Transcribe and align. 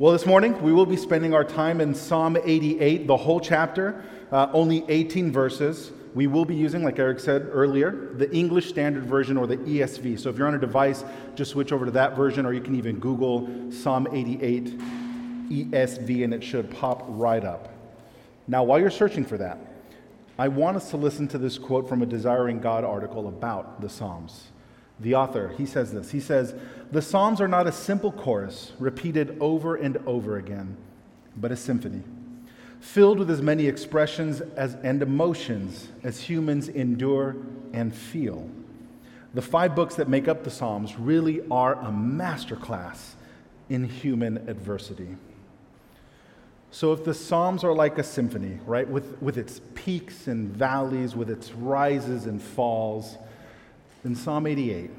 Well, 0.00 0.12
this 0.12 0.24
morning 0.24 0.62
we 0.62 0.72
will 0.72 0.86
be 0.86 0.96
spending 0.96 1.34
our 1.34 1.44
time 1.44 1.78
in 1.78 1.94
Psalm 1.94 2.38
88, 2.42 3.06
the 3.06 3.18
whole 3.18 3.38
chapter, 3.38 4.02
uh, 4.32 4.48
only 4.54 4.82
18 4.88 5.30
verses. 5.30 5.92
We 6.14 6.26
will 6.26 6.46
be 6.46 6.54
using, 6.54 6.82
like 6.82 6.98
Eric 6.98 7.20
said 7.20 7.50
earlier, 7.52 8.14
the 8.14 8.34
English 8.34 8.70
Standard 8.70 9.04
Version 9.04 9.36
or 9.36 9.46
the 9.46 9.58
ESV. 9.58 10.18
So 10.18 10.30
if 10.30 10.38
you're 10.38 10.46
on 10.46 10.54
a 10.54 10.58
device, 10.58 11.04
just 11.34 11.50
switch 11.50 11.70
over 11.70 11.84
to 11.84 11.90
that 11.90 12.16
version, 12.16 12.46
or 12.46 12.54
you 12.54 12.62
can 12.62 12.76
even 12.76 12.98
Google 12.98 13.70
Psalm 13.70 14.08
88 14.10 14.78
ESV 15.50 16.24
and 16.24 16.32
it 16.32 16.42
should 16.42 16.70
pop 16.70 17.04
right 17.06 17.44
up. 17.44 17.68
Now, 18.48 18.64
while 18.64 18.80
you're 18.80 18.88
searching 18.88 19.26
for 19.26 19.36
that, 19.36 19.58
I 20.38 20.48
want 20.48 20.78
us 20.78 20.88
to 20.92 20.96
listen 20.96 21.28
to 21.28 21.36
this 21.36 21.58
quote 21.58 21.86
from 21.86 22.00
a 22.00 22.06
Desiring 22.06 22.58
God 22.58 22.84
article 22.84 23.28
about 23.28 23.82
the 23.82 23.90
Psalms. 23.90 24.44
The 25.00 25.14
author, 25.14 25.54
he 25.56 25.66
says 25.66 25.92
this. 25.92 26.10
He 26.10 26.20
says, 26.20 26.54
The 26.92 27.02
Psalms 27.02 27.40
are 27.40 27.48
not 27.48 27.66
a 27.66 27.72
simple 27.72 28.12
chorus 28.12 28.72
repeated 28.78 29.36
over 29.40 29.76
and 29.76 29.96
over 30.06 30.36
again, 30.36 30.76
but 31.36 31.50
a 31.50 31.56
symphony 31.56 32.02
filled 32.80 33.18
with 33.18 33.30
as 33.30 33.42
many 33.42 33.66
expressions 33.66 34.40
as, 34.40 34.74
and 34.82 35.02
emotions 35.02 35.88
as 36.02 36.20
humans 36.20 36.68
endure 36.68 37.36
and 37.72 37.94
feel. 37.94 38.48
The 39.34 39.42
five 39.42 39.76
books 39.76 39.94
that 39.96 40.08
make 40.08 40.26
up 40.26 40.42
the 40.42 40.50
Psalms 40.50 40.98
really 40.98 41.42
are 41.50 41.74
a 41.74 41.90
masterclass 41.92 43.12
in 43.68 43.84
human 43.84 44.48
adversity. 44.48 45.16
So, 46.72 46.92
if 46.92 47.04
the 47.04 47.14
Psalms 47.14 47.64
are 47.64 47.72
like 47.72 47.98
a 47.98 48.02
symphony, 48.02 48.58
right, 48.64 48.88
with, 48.88 49.20
with 49.20 49.36
its 49.36 49.60
peaks 49.74 50.26
and 50.28 50.48
valleys, 50.48 51.14
with 51.14 51.28
its 51.28 51.52
rises 51.52 52.26
and 52.26 52.40
falls, 52.40 53.18
then 54.02 54.14
Psalm 54.14 54.46
88 54.46 54.90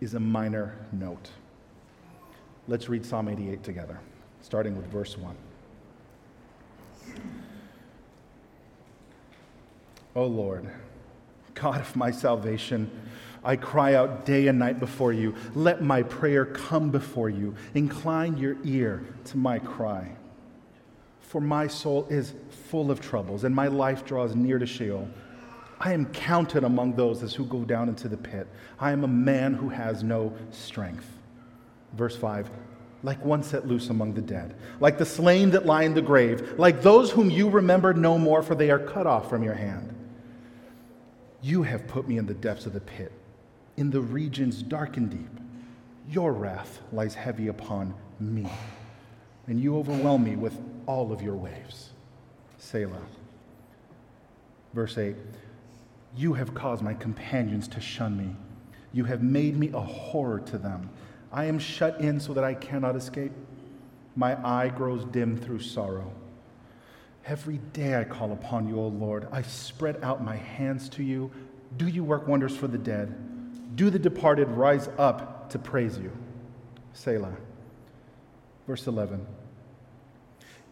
is 0.00 0.14
a 0.14 0.20
minor 0.20 0.76
note. 0.92 1.30
Let's 2.66 2.88
read 2.88 3.04
Psalm 3.04 3.28
88 3.28 3.62
together, 3.62 3.98
starting 4.40 4.76
with 4.76 4.86
verse 4.86 5.18
1. 5.18 5.36
O 10.16 10.24
Lord, 10.24 10.70
God 11.54 11.80
of 11.80 11.96
my 11.96 12.10
salvation, 12.10 12.90
I 13.44 13.56
cry 13.56 13.94
out 13.94 14.24
day 14.24 14.46
and 14.46 14.58
night 14.58 14.80
before 14.80 15.12
you. 15.12 15.34
Let 15.54 15.82
my 15.82 16.02
prayer 16.02 16.46
come 16.46 16.90
before 16.90 17.28
you. 17.28 17.54
Incline 17.74 18.38
your 18.38 18.56
ear 18.64 19.04
to 19.26 19.36
my 19.36 19.58
cry. 19.58 20.12
For 21.20 21.40
my 21.40 21.66
soul 21.66 22.06
is 22.08 22.32
full 22.68 22.90
of 22.90 23.00
troubles, 23.00 23.44
and 23.44 23.54
my 23.54 23.66
life 23.66 24.04
draws 24.04 24.34
near 24.34 24.58
to 24.58 24.66
Sheol. 24.66 25.08
I 25.84 25.92
am 25.92 26.06
counted 26.06 26.64
among 26.64 26.94
those 26.94 27.22
as 27.22 27.34
who 27.34 27.44
go 27.44 27.62
down 27.62 27.90
into 27.90 28.08
the 28.08 28.16
pit. 28.16 28.48
I 28.80 28.90
am 28.90 29.04
a 29.04 29.08
man 29.08 29.52
who 29.52 29.68
has 29.68 30.02
no 30.02 30.34
strength. 30.50 31.06
Verse 31.92 32.16
5 32.16 32.50
like 33.02 33.22
one 33.22 33.42
set 33.42 33.68
loose 33.68 33.90
among 33.90 34.14
the 34.14 34.22
dead, 34.22 34.54
like 34.80 34.96
the 34.96 35.04
slain 35.04 35.50
that 35.50 35.66
lie 35.66 35.82
in 35.82 35.92
the 35.92 36.00
grave, 36.00 36.54
like 36.56 36.80
those 36.80 37.10
whom 37.10 37.28
you 37.28 37.50
remember 37.50 37.92
no 37.92 38.16
more, 38.16 38.42
for 38.42 38.54
they 38.54 38.70
are 38.70 38.78
cut 38.78 39.06
off 39.06 39.28
from 39.28 39.42
your 39.42 39.52
hand. 39.52 39.94
You 41.42 41.64
have 41.64 41.86
put 41.86 42.08
me 42.08 42.16
in 42.16 42.24
the 42.24 42.32
depths 42.32 42.64
of 42.64 42.72
the 42.72 42.80
pit, 42.80 43.12
in 43.76 43.90
the 43.90 44.00
regions 44.00 44.62
dark 44.62 44.96
and 44.96 45.10
deep. 45.10 45.38
Your 46.08 46.32
wrath 46.32 46.80
lies 46.94 47.14
heavy 47.14 47.48
upon 47.48 47.92
me, 48.18 48.48
and 49.48 49.60
you 49.60 49.76
overwhelm 49.76 50.24
me 50.24 50.36
with 50.36 50.58
all 50.86 51.12
of 51.12 51.20
your 51.20 51.36
waves. 51.36 51.90
Selah. 52.56 53.02
Verse 54.72 54.96
8 54.96 55.14
You 56.16 56.34
have 56.34 56.54
caused 56.54 56.82
my 56.82 56.94
companions 56.94 57.68
to 57.68 57.80
shun 57.80 58.16
me. 58.16 58.36
You 58.92 59.04
have 59.04 59.22
made 59.22 59.56
me 59.56 59.70
a 59.74 59.80
horror 59.80 60.40
to 60.40 60.58
them. 60.58 60.90
I 61.32 61.46
am 61.46 61.58
shut 61.58 62.00
in 62.00 62.20
so 62.20 62.32
that 62.34 62.44
I 62.44 62.54
cannot 62.54 62.94
escape. 62.94 63.32
My 64.14 64.38
eye 64.46 64.68
grows 64.68 65.04
dim 65.06 65.36
through 65.36 65.60
sorrow. 65.60 66.12
Every 67.26 67.58
day 67.72 67.98
I 67.98 68.04
call 68.04 68.32
upon 68.32 68.68
you, 68.68 68.78
O 68.78 68.88
Lord. 68.88 69.26
I 69.32 69.42
spread 69.42 69.98
out 70.02 70.22
my 70.22 70.36
hands 70.36 70.88
to 70.90 71.02
you. 71.02 71.30
Do 71.76 71.88
you 71.88 72.04
work 72.04 72.28
wonders 72.28 72.56
for 72.56 72.68
the 72.68 72.78
dead? 72.78 73.76
Do 73.76 73.90
the 73.90 73.98
departed 73.98 74.48
rise 74.48 74.88
up 74.98 75.50
to 75.50 75.58
praise 75.58 75.98
you? 75.98 76.12
Selah. 76.92 77.34
Verse 78.66 78.86
11 78.86 79.26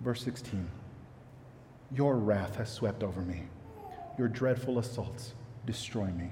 Verse 0.00 0.22
16. 0.22 0.68
Your 1.94 2.16
wrath 2.16 2.56
has 2.56 2.70
swept 2.70 3.02
over 3.02 3.20
me. 3.20 3.42
Your 4.18 4.28
dreadful 4.28 4.78
assaults 4.78 5.34
destroy 5.66 6.06
me. 6.06 6.30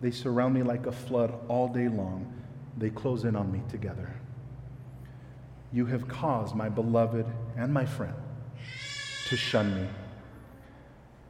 They 0.00 0.10
surround 0.10 0.54
me 0.54 0.62
like 0.62 0.86
a 0.86 0.92
flood 0.92 1.34
all 1.48 1.68
day 1.68 1.88
long. 1.88 2.32
They 2.76 2.90
close 2.90 3.24
in 3.24 3.36
on 3.36 3.50
me 3.50 3.62
together. 3.68 4.10
You 5.72 5.86
have 5.86 6.06
caused 6.06 6.54
my 6.54 6.68
beloved 6.68 7.26
and 7.56 7.72
my 7.72 7.84
friend 7.84 8.14
to 9.28 9.36
shun 9.36 9.74
me. 9.74 9.88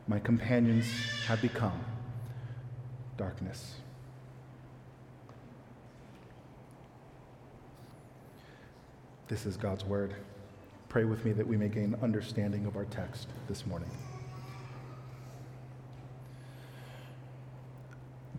My 0.07 0.19
companions 0.19 0.87
have 1.27 1.41
become 1.41 1.81
darkness. 3.17 3.77
This 9.29 9.47
is 9.47 9.57
God's 9.57 9.85
word. 9.85 10.15
Pray 10.95 11.03
with 11.03 11.25
me 11.25 11.33
that 11.33 11.45
we 11.45 11.57
may 11.57 11.67
gain 11.67 11.97
understanding 12.05 12.67
of 12.67 12.77
our 12.77 12.85
text 12.85 13.27
this 13.49 13.67
morning. 13.67 13.91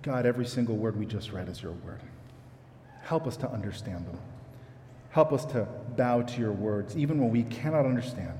God, 0.01 0.25
every 0.25 0.45
single 0.45 0.77
word 0.77 0.97
we 0.97 1.05
just 1.05 1.33
read 1.33 1.49
is 1.49 1.61
your 1.61 1.73
word. 1.73 1.99
Help 3.01 3.27
us 3.27 3.35
to 3.35 3.51
understand 3.51 4.07
them. 4.07 4.17
Help 5.09 5.33
us 5.33 5.43
to 5.47 5.67
bow 5.97 6.21
to 6.21 6.39
your 6.39 6.53
words, 6.53 6.95
even 6.95 7.19
when 7.19 7.29
we 7.29 7.43
cannot 7.43 7.85
understand. 7.85 8.39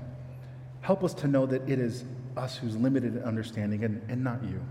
Help 0.80 1.04
us 1.04 1.12
to 1.12 1.28
know 1.28 1.44
that 1.44 1.68
it 1.68 1.78
is 1.78 2.06
us 2.38 2.56
who's 2.56 2.74
limited 2.74 3.16
in 3.16 3.22
understanding 3.22 3.84
and, 3.84 4.00
and 4.08 4.24
not 4.24 4.42
you. 4.44 4.62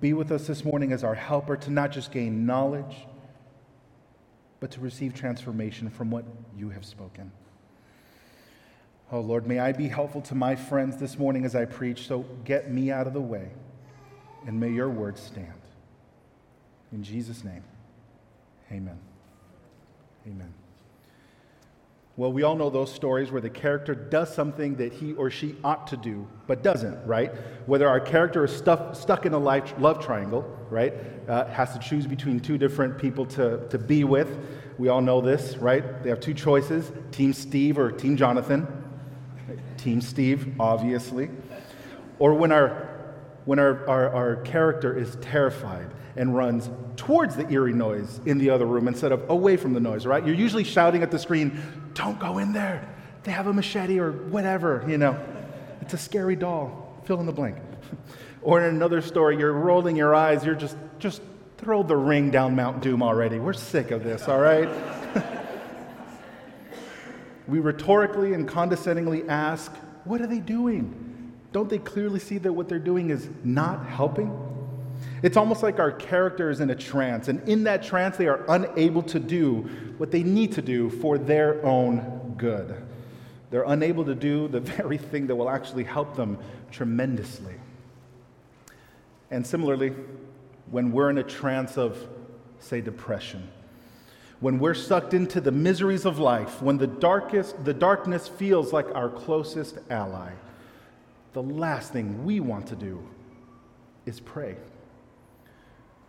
Be 0.00 0.14
with 0.14 0.32
us 0.32 0.46
this 0.46 0.64
morning 0.64 0.92
as 0.92 1.04
our 1.04 1.14
helper 1.14 1.58
to 1.58 1.70
not 1.70 1.92
just 1.92 2.10
gain 2.10 2.46
knowledge, 2.46 3.06
but 4.60 4.70
to 4.70 4.80
receive 4.80 5.12
transformation 5.12 5.90
from 5.90 6.10
what 6.10 6.24
you 6.56 6.70
have 6.70 6.86
spoken. 6.86 7.30
Oh 9.12 9.20
Lord, 9.20 9.46
may 9.46 9.58
I 9.58 9.72
be 9.72 9.88
helpful 9.88 10.22
to 10.22 10.34
my 10.34 10.56
friends 10.56 10.96
this 10.96 11.18
morning 11.18 11.44
as 11.44 11.54
I 11.54 11.66
preach, 11.66 12.06
so 12.06 12.24
get 12.44 12.70
me 12.70 12.90
out 12.90 13.06
of 13.06 13.12
the 13.12 13.20
way, 13.20 13.50
and 14.46 14.58
may 14.58 14.70
your 14.70 14.88
word 14.88 15.18
stand. 15.18 15.52
In 16.92 17.02
Jesus' 17.02 17.44
name, 17.44 17.62
amen. 18.70 18.98
Amen. 20.26 20.54
Well, 22.16 22.32
we 22.32 22.42
all 22.42 22.56
know 22.56 22.70
those 22.70 22.92
stories 22.92 23.30
where 23.30 23.40
the 23.42 23.50
character 23.50 23.94
does 23.94 24.34
something 24.34 24.76
that 24.76 24.94
he 24.94 25.12
or 25.12 25.30
she 25.30 25.56
ought 25.62 25.86
to 25.88 25.96
do, 25.98 26.26
but 26.46 26.62
doesn't, 26.62 27.06
right? 27.06 27.32
Whether 27.66 27.88
our 27.88 28.00
character 28.00 28.44
is 28.44 28.56
stuff, 28.56 28.96
stuck 28.96 29.26
in 29.26 29.34
a 29.34 29.38
life, 29.38 29.74
love 29.78 30.02
triangle, 30.02 30.42
right? 30.70 30.94
Uh, 31.28 31.46
has 31.46 31.72
to 31.74 31.78
choose 31.78 32.06
between 32.06 32.40
two 32.40 32.56
different 32.56 32.96
people 32.96 33.26
to, 33.26 33.66
to 33.68 33.78
be 33.78 34.04
with. 34.04 34.38
We 34.78 34.88
all 34.88 35.00
know 35.02 35.20
this, 35.20 35.56
right? 35.58 36.02
They 36.02 36.08
have 36.08 36.20
two 36.20 36.34
choices 36.34 36.90
Team 37.10 37.34
Steve 37.34 37.78
or 37.78 37.92
Team 37.92 38.16
Jonathan. 38.16 38.81
Team 39.82 40.00
Steve, 40.00 40.54
obviously. 40.60 41.28
Or 42.18 42.34
when 42.34 42.52
our, 42.52 42.88
when 43.44 43.58
our, 43.58 43.88
our, 43.88 44.14
our 44.14 44.36
character 44.36 44.96
is 44.96 45.16
terrified 45.16 45.90
and 46.16 46.36
runs 46.36 46.70
towards 46.96 47.34
the 47.34 47.48
eerie 47.50 47.72
noise 47.72 48.20
in 48.26 48.38
the 48.38 48.50
other 48.50 48.66
room 48.66 48.86
instead 48.86 49.12
of 49.12 49.28
away 49.28 49.56
from 49.56 49.72
the 49.72 49.80
noise, 49.80 50.06
right? 50.06 50.24
You're 50.24 50.36
usually 50.36 50.64
shouting 50.64 51.02
at 51.02 51.10
the 51.10 51.18
screen, 51.18 51.60
don't 51.94 52.18
go 52.20 52.38
in 52.38 52.52
there. 52.52 52.88
They 53.24 53.32
have 53.32 53.46
a 53.46 53.52
machete 53.52 53.98
or 53.98 54.12
whatever, 54.12 54.84
you 54.86 54.98
know. 54.98 55.18
It's 55.80 55.94
a 55.94 55.98
scary 55.98 56.36
doll. 56.36 57.00
Fill 57.04 57.18
in 57.20 57.26
the 57.26 57.32
blank. 57.32 57.56
or 58.42 58.60
in 58.60 58.74
another 58.74 59.00
story, 59.00 59.36
you're 59.36 59.52
rolling 59.52 59.96
your 59.96 60.14
eyes, 60.14 60.44
you're 60.44 60.54
just, 60.54 60.76
just 60.98 61.22
throw 61.56 61.82
the 61.82 61.96
ring 61.96 62.30
down 62.30 62.54
Mount 62.54 62.82
Doom 62.82 63.02
already. 63.02 63.38
We're 63.38 63.52
sick 63.52 63.90
of 63.90 64.04
this, 64.04 64.28
all 64.28 64.38
right? 64.38 64.68
We 67.52 67.60
rhetorically 67.60 68.32
and 68.32 68.48
condescendingly 68.48 69.28
ask, 69.28 69.70
what 70.04 70.22
are 70.22 70.26
they 70.26 70.38
doing? 70.38 71.34
Don't 71.52 71.68
they 71.68 71.76
clearly 71.76 72.18
see 72.18 72.38
that 72.38 72.50
what 72.50 72.66
they're 72.66 72.78
doing 72.78 73.10
is 73.10 73.28
not 73.44 73.84
helping? 73.84 74.34
It's 75.22 75.36
almost 75.36 75.62
like 75.62 75.78
our 75.78 75.92
character 75.92 76.48
is 76.48 76.60
in 76.60 76.70
a 76.70 76.74
trance, 76.74 77.28
and 77.28 77.46
in 77.46 77.64
that 77.64 77.82
trance, 77.82 78.16
they 78.16 78.26
are 78.26 78.42
unable 78.48 79.02
to 79.02 79.20
do 79.20 79.68
what 79.98 80.10
they 80.10 80.22
need 80.22 80.52
to 80.52 80.62
do 80.62 80.88
for 80.88 81.18
their 81.18 81.62
own 81.62 82.36
good. 82.38 82.74
They're 83.50 83.64
unable 83.64 84.06
to 84.06 84.14
do 84.14 84.48
the 84.48 84.60
very 84.78 84.96
thing 84.96 85.26
that 85.26 85.36
will 85.36 85.50
actually 85.50 85.84
help 85.84 86.16
them 86.16 86.38
tremendously. 86.70 87.56
And 89.30 89.46
similarly, 89.46 89.92
when 90.70 90.90
we're 90.90 91.10
in 91.10 91.18
a 91.18 91.22
trance 91.22 91.76
of, 91.76 91.98
say, 92.60 92.80
depression, 92.80 93.46
when 94.42 94.58
we're 94.58 94.74
sucked 94.74 95.14
into 95.14 95.40
the 95.40 95.52
miseries 95.52 96.04
of 96.04 96.18
life, 96.18 96.60
when 96.60 96.76
the 96.76 96.86
darkest, 96.86 97.64
the 97.64 97.72
darkness 97.72 98.26
feels 98.26 98.72
like 98.72 98.92
our 98.92 99.08
closest 99.08 99.78
ally, 99.88 100.32
the 101.32 101.42
last 101.42 101.92
thing 101.92 102.24
we 102.24 102.40
want 102.40 102.66
to 102.66 102.74
do 102.74 103.00
is 104.04 104.18
pray. 104.18 104.56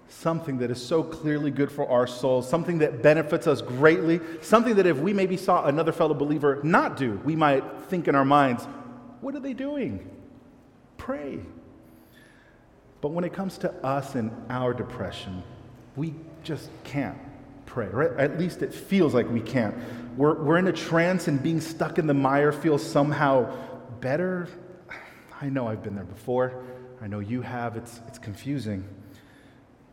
Something 0.10 0.58
that 0.58 0.72
is 0.72 0.84
so 0.84 1.04
clearly 1.04 1.52
good 1.52 1.72
for 1.72 1.88
our 1.88 2.08
souls, 2.08 2.50
something 2.50 2.80
that 2.80 3.04
benefits 3.04 3.46
us 3.46 3.62
greatly, 3.62 4.20
something 4.42 4.76
that 4.78 4.88
if 4.88 4.98
we 4.98 5.14
maybe 5.14 5.38
saw 5.38 5.66
another 5.68 5.92
fellow 5.92 6.16
believer 6.16 6.60
not 6.64 6.98
do, 6.98 7.22
we 7.24 7.36
might 7.36 7.64
think 7.84 8.08
in 8.08 8.16
our 8.16 8.26
minds, 8.26 8.66
what 9.22 9.36
are 9.36 9.42
they 9.42 9.54
doing? 9.54 10.10
Pray. 10.98 11.40
But 13.00 13.10
when 13.10 13.26
it 13.26 13.34
comes 13.34 13.60
to 13.60 13.72
us 13.86 14.16
and 14.16 14.32
our 14.50 14.74
depression, 14.74 15.44
we 15.96 16.16
just 16.44 16.72
can't 16.84 17.18
pray, 17.74 17.88
right? 17.88 18.12
At 18.20 18.38
least 18.38 18.62
it 18.62 18.72
feels 18.72 19.16
like 19.16 19.28
we 19.32 19.42
can't. 19.42 19.76
We're, 20.16 20.36
we're 20.36 20.58
in 20.60 20.68
a 20.68 20.72
trance 20.72 21.28
and 21.28 21.42
being 21.42 21.60
stuck 21.60 21.98
in 21.98 22.06
the 22.06 22.14
mire 22.14 22.52
feels 22.52 22.86
somehow 22.86 23.52
better. 24.00 24.48
I 25.42 25.50
know 25.50 25.68
I've 25.68 25.82
been 25.82 25.96
there 25.96 26.06
before. 26.06 26.64
I 27.02 27.08
know 27.08 27.20
you 27.20 27.42
have. 27.42 27.76
It's, 27.76 28.00
it's 28.08 28.20
confusing. 28.20 28.88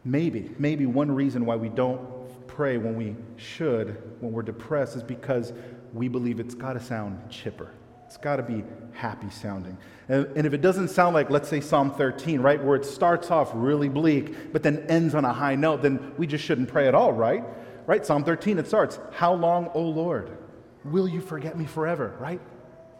Maybe, 0.05 0.51
maybe 0.59 0.85
one 0.85 1.11
reason 1.11 1.47
why 1.47 1.57
we 1.57 1.71
don't 1.71 2.47
pray 2.47 2.77
when 2.77 2.97
we 2.97 3.17
should, 3.37 3.97
when 4.21 4.33
we're 4.33 4.43
depressed, 4.43 4.95
is 4.97 5.03
because 5.03 5.55
we 5.95 6.07
believe 6.09 6.39
it's 6.39 6.55
got 6.55 6.75
to 6.75 6.81
sound 6.81 7.31
chipper. 7.31 7.71
It's 8.05 8.19
got 8.19 8.37
to 8.37 8.43
be 8.43 8.63
happy 8.93 9.31
sounding. 9.31 9.79
And, 10.09 10.27
and 10.37 10.47
if 10.47 10.53
it 10.53 10.61
doesn't 10.61 10.89
sound 10.89 11.15
like, 11.15 11.31
let's 11.31 11.49
say, 11.49 11.63
Psalm 11.63 11.93
13, 11.93 12.41
right, 12.41 12.63
where 12.63 12.77
it 12.77 12.85
starts 12.85 13.31
off 13.31 13.51
really 13.55 13.89
bleak, 13.89 14.53
but 14.53 14.63
then 14.63 14.85
ends 14.91 15.15
on 15.15 15.25
a 15.25 15.33
high 15.33 15.55
note, 15.55 15.81
then 15.81 16.13
we 16.19 16.27
just 16.27 16.45
shouldn't 16.45 16.69
pray 16.69 16.87
at 16.87 16.95
all, 16.95 17.15
right? 17.15 17.43
Right? 17.91 18.07
Psalm 18.07 18.23
13, 18.23 18.61
it 18.61 18.69
starts, 18.69 19.01
How 19.11 19.35
long, 19.35 19.69
O 19.75 19.83
Lord? 19.83 20.39
Will 20.85 21.09
you 21.09 21.21
forget 21.21 21.59
me 21.59 21.65
forever? 21.65 22.15
Right? 22.21 22.41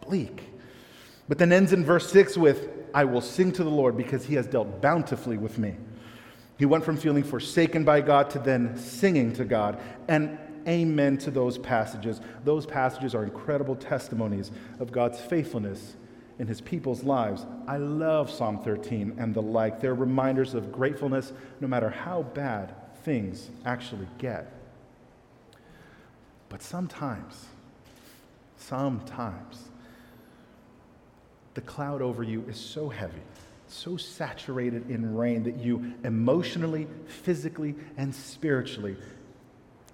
Bleak. 0.01 0.43
But 1.29 1.37
then 1.37 1.53
ends 1.53 1.71
in 1.71 1.85
verse 1.85 2.11
6 2.11 2.35
with, 2.35 2.67
I 2.93 3.05
will 3.05 3.21
sing 3.21 3.53
to 3.53 3.63
the 3.63 3.69
Lord 3.69 3.95
because 3.95 4.25
he 4.25 4.35
has 4.35 4.47
dealt 4.47 4.81
bountifully 4.81 5.37
with 5.37 5.57
me. 5.57 5.77
He 6.59 6.65
went 6.65 6.83
from 6.83 6.97
feeling 6.97 7.23
forsaken 7.23 7.85
by 7.85 8.01
God 8.01 8.29
to 8.31 8.39
then 8.39 8.75
singing 8.75 9.31
to 9.35 9.45
God. 9.45 9.79
And 10.09 10.37
amen 10.67 11.19
to 11.19 11.31
those 11.31 11.57
passages. 11.57 12.19
Those 12.43 12.65
passages 12.65 13.15
are 13.15 13.23
incredible 13.23 13.77
testimonies 13.77 14.51
of 14.81 14.91
God's 14.91 15.21
faithfulness 15.21 15.95
in 16.37 16.47
his 16.47 16.59
people's 16.59 17.05
lives. 17.05 17.45
I 17.65 17.77
love 17.77 18.29
Psalm 18.29 18.61
13 18.61 19.15
and 19.17 19.33
the 19.33 19.41
like. 19.41 19.79
They're 19.79 19.95
reminders 19.95 20.53
of 20.53 20.69
gratefulness 20.69 21.31
no 21.61 21.69
matter 21.69 21.89
how 21.89 22.23
bad 22.23 22.75
things 23.05 23.49
actually 23.63 24.09
get. 24.17 24.57
But 26.51 26.61
sometimes, 26.61 27.45
sometimes, 28.57 29.69
the 31.53 31.61
cloud 31.61 32.01
over 32.01 32.23
you 32.23 32.43
is 32.49 32.59
so 32.59 32.89
heavy, 32.89 33.21
so 33.69 33.95
saturated 33.95 34.89
in 34.89 35.15
rain 35.15 35.43
that 35.43 35.61
you 35.61 35.93
emotionally, 36.03 36.87
physically, 37.07 37.73
and 37.95 38.13
spiritually 38.13 38.97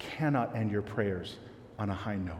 cannot 0.00 0.56
end 0.56 0.72
your 0.72 0.82
prayers 0.82 1.36
on 1.78 1.90
a 1.90 1.94
high 1.94 2.16
note. 2.16 2.34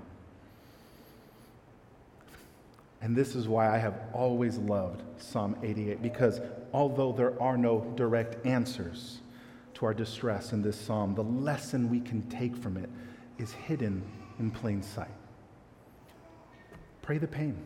And 3.00 3.14
this 3.14 3.36
is 3.36 3.46
why 3.46 3.72
I 3.72 3.78
have 3.78 4.00
always 4.12 4.58
loved 4.58 5.00
Psalm 5.22 5.56
88, 5.62 6.02
because 6.02 6.40
although 6.72 7.12
there 7.12 7.40
are 7.40 7.56
no 7.56 7.92
direct 7.94 8.44
answers 8.44 9.18
to 9.74 9.86
our 9.86 9.94
distress 9.94 10.52
in 10.52 10.60
this 10.60 10.76
psalm, 10.76 11.14
the 11.14 11.22
lesson 11.22 11.88
we 11.88 12.00
can 12.00 12.22
take 12.22 12.56
from 12.56 12.76
it 12.76 12.90
is 13.38 13.52
hidden 13.52 14.02
in 14.38 14.50
plain 14.50 14.82
sight. 14.82 15.08
Pray 17.02 17.18
the 17.18 17.28
pain. 17.28 17.56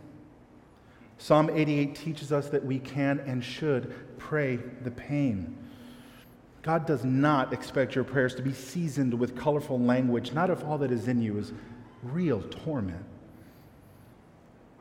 Psalm 1.19 1.50
88 1.50 1.94
teaches 1.94 2.32
us 2.32 2.48
that 2.48 2.64
we 2.64 2.78
can 2.78 3.20
and 3.20 3.44
should 3.44 3.94
pray 4.19 4.56
the 4.56 4.90
pain. 4.90 5.56
God 6.62 6.86
does 6.86 7.04
not 7.04 7.52
expect 7.52 7.94
your 7.94 8.04
prayers 8.04 8.34
to 8.36 8.42
be 8.42 8.52
seasoned 8.52 9.14
with 9.14 9.36
colorful 9.36 9.78
language, 9.78 10.32
not 10.32 10.50
if 10.50 10.64
all 10.64 10.78
that 10.78 10.92
is 10.92 11.08
in 11.08 11.20
you 11.20 11.38
is 11.38 11.52
real 12.02 12.42
torment. 12.42 13.04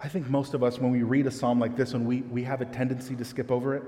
I 0.03 0.07
think 0.07 0.29
most 0.29 0.53
of 0.53 0.63
us, 0.63 0.79
when 0.79 0.91
we 0.91 1.03
read 1.03 1.27
a 1.27 1.31
psalm 1.31 1.59
like 1.59 1.75
this 1.75 1.93
one, 1.93 2.05
we, 2.05 2.21
we 2.21 2.43
have 2.43 2.61
a 2.61 2.65
tendency 2.65 3.15
to 3.15 3.25
skip 3.25 3.51
over 3.51 3.75
it. 3.75 3.83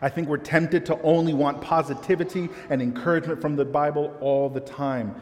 I 0.00 0.08
think 0.08 0.28
we're 0.28 0.36
tempted 0.36 0.86
to 0.86 1.00
only 1.02 1.34
want 1.34 1.60
positivity 1.60 2.48
and 2.70 2.80
encouragement 2.80 3.40
from 3.40 3.56
the 3.56 3.64
Bible 3.64 4.16
all 4.20 4.48
the 4.48 4.60
time. 4.60 5.14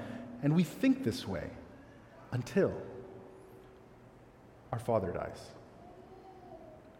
And 0.42 0.54
we 0.54 0.64
think 0.64 1.04
this 1.04 1.26
way 1.26 1.50
until 2.32 2.72
our 4.72 4.78
father 4.78 5.12
dies. 5.12 5.40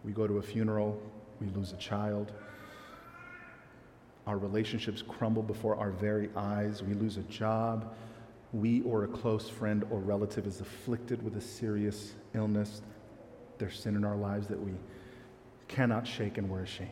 We 0.05 0.13
go 0.13 0.27
to 0.27 0.39
a 0.39 0.43
funeral, 0.43 1.01
we 1.41 1.49
lose 1.49 1.73
a 1.73 1.77
child, 1.77 2.33
our 4.27 4.39
relationships 4.39 5.03
crumble 5.03 5.43
before 5.43 5.77
our 5.77 5.91
very 5.91 6.31
eyes. 6.37 6.83
We 6.83 6.95
lose 6.95 7.17
a 7.17 7.23
job. 7.23 7.95
We 8.53 8.83
or 8.83 9.05
a 9.05 9.09
close 9.09 9.49
friend 9.49 9.85
or 9.91 9.99
relative 9.99 10.47
is 10.47 10.61
afflicted 10.61 11.23
with 11.23 11.37
a 11.37 11.41
serious 11.41 12.15
illness. 12.35 12.83
There's 13.59 13.79
sin 13.79 13.97
in 13.97 14.05
our 14.05 14.17
lives 14.17 14.47
that 14.49 14.61
we 14.61 14.73
cannot 15.69 16.07
shake 16.07 16.39
and 16.39 16.49
we're 16.49 16.63
ashamed. 16.63 16.91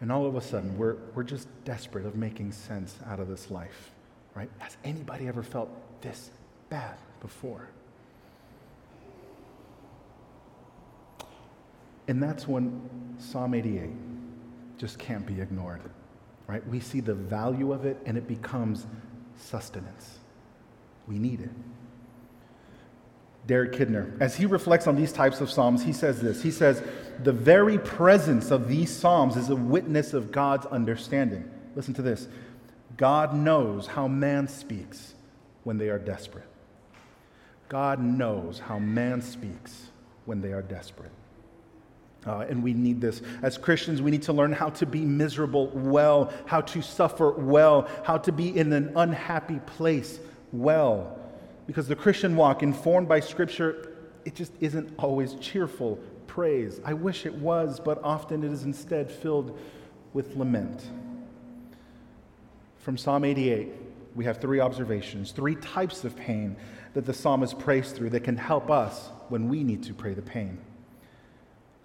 And 0.00 0.12
all 0.12 0.26
of 0.26 0.36
a 0.36 0.40
sudden, 0.40 0.76
we're, 0.76 0.96
we're 1.14 1.24
just 1.24 1.48
desperate 1.64 2.04
of 2.04 2.14
making 2.14 2.52
sense 2.52 2.96
out 3.06 3.18
of 3.18 3.28
this 3.28 3.50
life, 3.50 3.90
right? 4.36 4.50
Has 4.58 4.76
anybody 4.84 5.26
ever 5.26 5.42
felt 5.42 5.70
this 6.02 6.30
bad 6.68 6.96
before? 7.20 7.68
And 12.06 12.22
that's 12.22 12.46
when 12.46 12.88
Psalm 13.18 13.54
88 13.54 13.90
just 14.78 14.98
can't 14.98 15.26
be 15.26 15.40
ignored, 15.40 15.80
right? 16.46 16.64
We 16.68 16.78
see 16.80 17.00
the 17.00 17.14
value 17.14 17.72
of 17.72 17.86
it 17.86 17.96
and 18.04 18.16
it 18.16 18.28
becomes 18.28 18.86
sustenance. 19.36 20.18
We 21.08 21.18
need 21.18 21.40
it. 21.40 21.50
Derek 23.46 23.72
Kidner, 23.72 24.20
as 24.20 24.36
he 24.36 24.44
reflects 24.44 24.86
on 24.86 24.96
these 24.96 25.12
types 25.12 25.40
of 25.40 25.50
Psalms, 25.50 25.82
he 25.82 25.92
says 25.92 26.20
this. 26.20 26.42
He 26.42 26.50
says, 26.50 26.82
The 27.22 27.32
very 27.32 27.78
presence 27.78 28.50
of 28.50 28.68
these 28.68 28.94
Psalms 28.94 29.36
is 29.36 29.50
a 29.50 29.56
witness 29.56 30.12
of 30.14 30.32
God's 30.32 30.66
understanding. 30.66 31.48
Listen 31.76 31.94
to 31.94 32.02
this 32.02 32.28
God 32.96 33.34
knows 33.34 33.86
how 33.86 34.08
man 34.08 34.48
speaks 34.48 35.14
when 35.64 35.78
they 35.78 35.88
are 35.88 35.98
desperate. 35.98 36.48
God 37.68 38.00
knows 38.00 38.58
how 38.58 38.78
man 38.78 39.20
speaks 39.20 39.88
when 40.24 40.40
they 40.40 40.52
are 40.52 40.62
desperate. 40.62 41.10
Uh, 42.26 42.44
and 42.48 42.62
we 42.62 42.72
need 42.72 43.00
this. 43.00 43.22
As 43.42 43.56
Christians, 43.56 44.02
we 44.02 44.10
need 44.10 44.22
to 44.22 44.32
learn 44.32 44.52
how 44.52 44.70
to 44.70 44.86
be 44.86 45.00
miserable 45.00 45.68
well, 45.68 46.32
how 46.46 46.60
to 46.60 46.82
suffer 46.82 47.30
well, 47.30 47.88
how 48.02 48.18
to 48.18 48.32
be 48.32 48.56
in 48.56 48.72
an 48.72 48.92
unhappy 48.96 49.60
place 49.60 50.18
well. 50.52 51.18
Because 51.66 51.86
the 51.86 51.96
Christian 51.96 52.34
walk, 52.34 52.62
informed 52.62 53.08
by 53.08 53.20
Scripture, 53.20 53.92
it 54.24 54.34
just 54.34 54.52
isn't 54.60 54.92
always 54.98 55.34
cheerful 55.34 56.00
praise. 56.26 56.80
I 56.84 56.94
wish 56.94 57.26
it 57.26 57.34
was, 57.34 57.78
but 57.78 58.02
often 58.02 58.42
it 58.42 58.50
is 58.52 58.64
instead 58.64 59.10
filled 59.10 59.58
with 60.12 60.36
lament. 60.36 60.82
From 62.86 62.96
Psalm 62.96 63.24
88, 63.24 63.66
we 64.14 64.26
have 64.26 64.40
three 64.40 64.60
observations, 64.60 65.32
three 65.32 65.56
types 65.56 66.04
of 66.04 66.14
pain 66.14 66.54
that 66.94 67.04
the 67.04 67.12
psalmist 67.12 67.58
prays 67.58 67.90
through 67.90 68.10
that 68.10 68.22
can 68.22 68.36
help 68.36 68.70
us 68.70 69.08
when 69.28 69.48
we 69.48 69.64
need 69.64 69.82
to 69.82 69.92
pray 69.92 70.14
the 70.14 70.22
pain. 70.22 70.56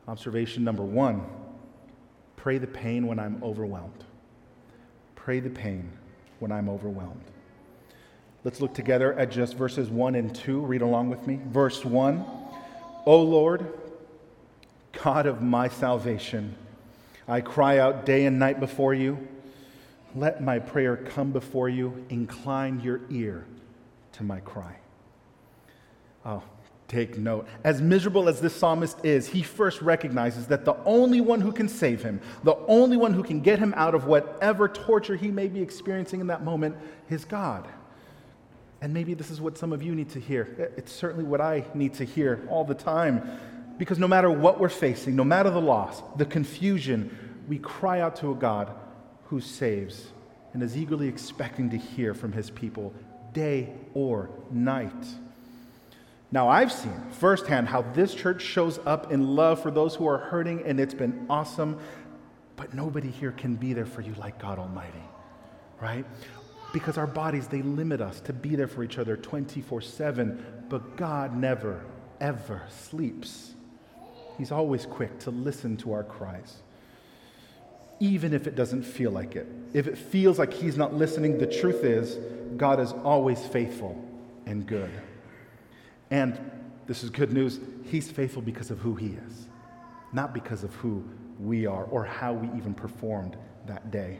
Observation 0.08 0.64
number 0.64 0.84
one 0.84 1.26
pray 2.36 2.60
the 2.60 2.68
pain 2.68 3.08
when 3.08 3.18
I'm 3.18 3.44
overwhelmed. 3.44 4.06
Pray 5.16 5.40
the 5.40 5.50
pain 5.50 5.92
when 6.38 6.52
I'm 6.52 6.70
overwhelmed. 6.70 7.24
Let's 8.44 8.62
look 8.62 8.76
together 8.76 9.14
at 9.14 9.32
just 9.32 9.56
verses 9.56 9.90
1 9.90 10.14
and 10.14 10.36
2. 10.36 10.60
Read 10.60 10.84
along 10.84 11.10
with 11.10 11.26
me. 11.26 11.40
Verse 11.48 11.84
1 11.84 12.24
O 13.08 13.22
Lord, 13.24 13.74
God 15.02 15.26
of 15.26 15.42
my 15.42 15.68
salvation, 15.68 16.56
I 17.28 17.42
cry 17.42 17.80
out 17.80 18.06
day 18.06 18.28
and 18.28 18.38
night 18.38 18.60
before 18.60 18.94
you. 18.94 19.28
Let 20.16 20.44
my 20.44 20.60
prayer 20.60 20.98
come 20.98 21.32
before 21.32 21.70
you. 21.70 22.06
Incline 22.10 22.80
your 22.82 23.02
ear 23.10 23.46
to 24.14 24.24
my 24.24 24.40
cry. 24.42 24.76
Oh, 26.26 26.44
take 26.88 27.18
note. 27.18 27.48
As 27.64 27.82
miserable 27.82 28.28
as 28.28 28.42
this 28.42 28.56
psalmist 28.56 29.04
is, 29.06 29.28
he 29.28 29.42
first 29.42 29.82
recognizes 29.82 30.48
that 30.48 30.66
the 30.66 30.76
only 30.84 31.22
one 31.22 31.40
who 31.42 31.52
can 31.52 31.70
save 31.70 32.04
him, 32.04 32.20
the 32.44 32.58
only 32.68 32.98
one 32.98 33.14
who 33.14 33.24
can 33.24 33.40
get 33.40 33.60
him 33.60 33.74
out 33.78 33.96
of 33.96 34.06
whatever 34.06 34.68
torture 34.68 35.16
he 35.16 35.32
may 35.32 35.48
be 35.48 35.62
experiencing 35.62 36.20
in 36.20 36.28
that 36.28 36.44
moment, 36.44 36.76
is 37.10 37.24
God. 37.24 37.68
And 38.82 38.94
maybe 38.94 39.14
this 39.14 39.32
is 39.32 39.40
what 39.40 39.58
some 39.58 39.72
of 39.72 39.82
you 39.82 39.96
need 39.96 40.10
to 40.10 40.20
hear. 40.20 40.74
It's 40.76 40.92
certainly 40.92 41.24
what 41.24 41.40
I 41.40 41.64
need 41.74 41.94
to 41.96 42.04
hear 42.04 42.46
all 42.50 42.66
the 42.66 42.74
time. 42.74 43.40
Because 43.78 43.98
no 43.98 44.08
matter 44.08 44.30
what 44.30 44.60
we're 44.60 44.70
facing, 44.70 45.16
no 45.16 45.24
matter 45.24 45.50
the 45.50 45.62
loss, 45.62 46.04
the 46.18 46.26
confusion, 46.26 47.44
we 47.48 47.58
cry 47.60 48.02
out 48.02 48.18
to 48.18 48.32
a 48.32 48.36
God 48.36 48.76
who 49.32 49.40
saves 49.40 50.10
and 50.54 50.62
is 50.62 50.76
eagerly 50.76 51.08
expecting 51.08 51.70
to 51.70 51.78
hear 51.78 52.14
from 52.14 52.34
his 52.34 52.50
people 52.50 52.94
day 53.32 53.70
or 53.94 54.30
night. 54.52 54.92
Now, 56.34 56.50
I've 56.50 56.72
seen 56.72 57.02
firsthand 57.12 57.70
how 57.70 57.82
this 57.82 58.14
church 58.14 58.42
shows 58.42 58.78
up 58.86 59.10
in 59.10 59.38
love 59.38 59.62
for 59.62 59.72
those 59.72 59.96
who 59.96 60.06
are 60.06 60.18
hurting, 60.18 60.64
and 60.66 60.82
it's 60.82 60.94
been 60.94 61.26
awesome. 61.30 61.80
But 62.58 62.74
nobody 62.74 63.10
here 63.10 63.32
can 63.32 63.56
be 63.56 63.72
there 63.72 63.86
for 63.86 64.02
you 64.02 64.14
like 64.16 64.38
God 64.38 64.60
Almighty, 64.60 65.04
right? 65.82 66.06
Because 66.74 66.98
our 66.98 67.08
bodies, 67.08 67.48
they 67.48 67.62
limit 67.62 68.02
us 68.02 68.20
to 68.22 68.34
be 68.34 68.58
there 68.58 68.68
for 68.68 68.84
each 68.84 68.98
other 68.98 69.16
24 69.16 69.80
7, 69.80 70.66
but 70.68 70.98
God 70.98 71.38
never, 71.38 71.86
ever 72.20 72.64
sleeps. 72.68 73.54
He's 74.38 74.52
always 74.52 74.86
quick 74.86 75.20
to 75.20 75.32
listen 75.32 75.78
to 75.78 75.94
our 75.94 76.04
cries. 76.04 76.58
Even 78.02 78.34
if 78.34 78.48
it 78.48 78.56
doesn't 78.56 78.84
feel 78.84 79.12
like 79.12 79.36
it. 79.36 79.48
If 79.74 79.88
it 79.88 79.98
feels 79.98 80.38
like 80.40 80.52
He's 80.52 80.76
not 80.76 80.94
listening, 80.94 81.38
the 81.38 81.46
truth 81.48 81.84
is, 81.86 82.18
God 82.58 82.80
is 82.80 82.92
always 82.92 83.46
faithful 83.46 84.04
and 84.46 84.66
good. 84.66 84.90
And 86.10 86.38
this 86.88 87.04
is 87.04 87.10
good 87.10 87.32
news 87.32 87.60
He's 87.86 88.12
faithful 88.12 88.42
because 88.42 88.72
of 88.72 88.80
who 88.80 88.96
He 88.96 89.18
is, 89.28 89.48
not 90.12 90.34
because 90.34 90.64
of 90.64 90.74
who 90.76 91.06
we 91.40 91.66
are 91.68 91.86
or 91.86 92.04
how 92.04 92.34
we 92.34 92.48
even 92.58 92.74
performed 92.74 93.38
that 93.68 93.92
day. 93.92 94.20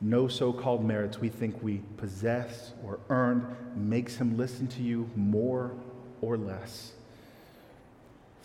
No 0.00 0.28
so 0.28 0.52
called 0.52 0.84
merits 0.84 1.18
we 1.18 1.28
think 1.28 1.60
we 1.60 1.82
possess 1.96 2.74
or 2.84 3.00
earned 3.10 3.44
makes 3.74 4.14
Him 4.16 4.36
listen 4.36 4.68
to 4.68 4.82
you 4.82 5.10
more 5.16 5.74
or 6.20 6.36
less. 6.36 6.92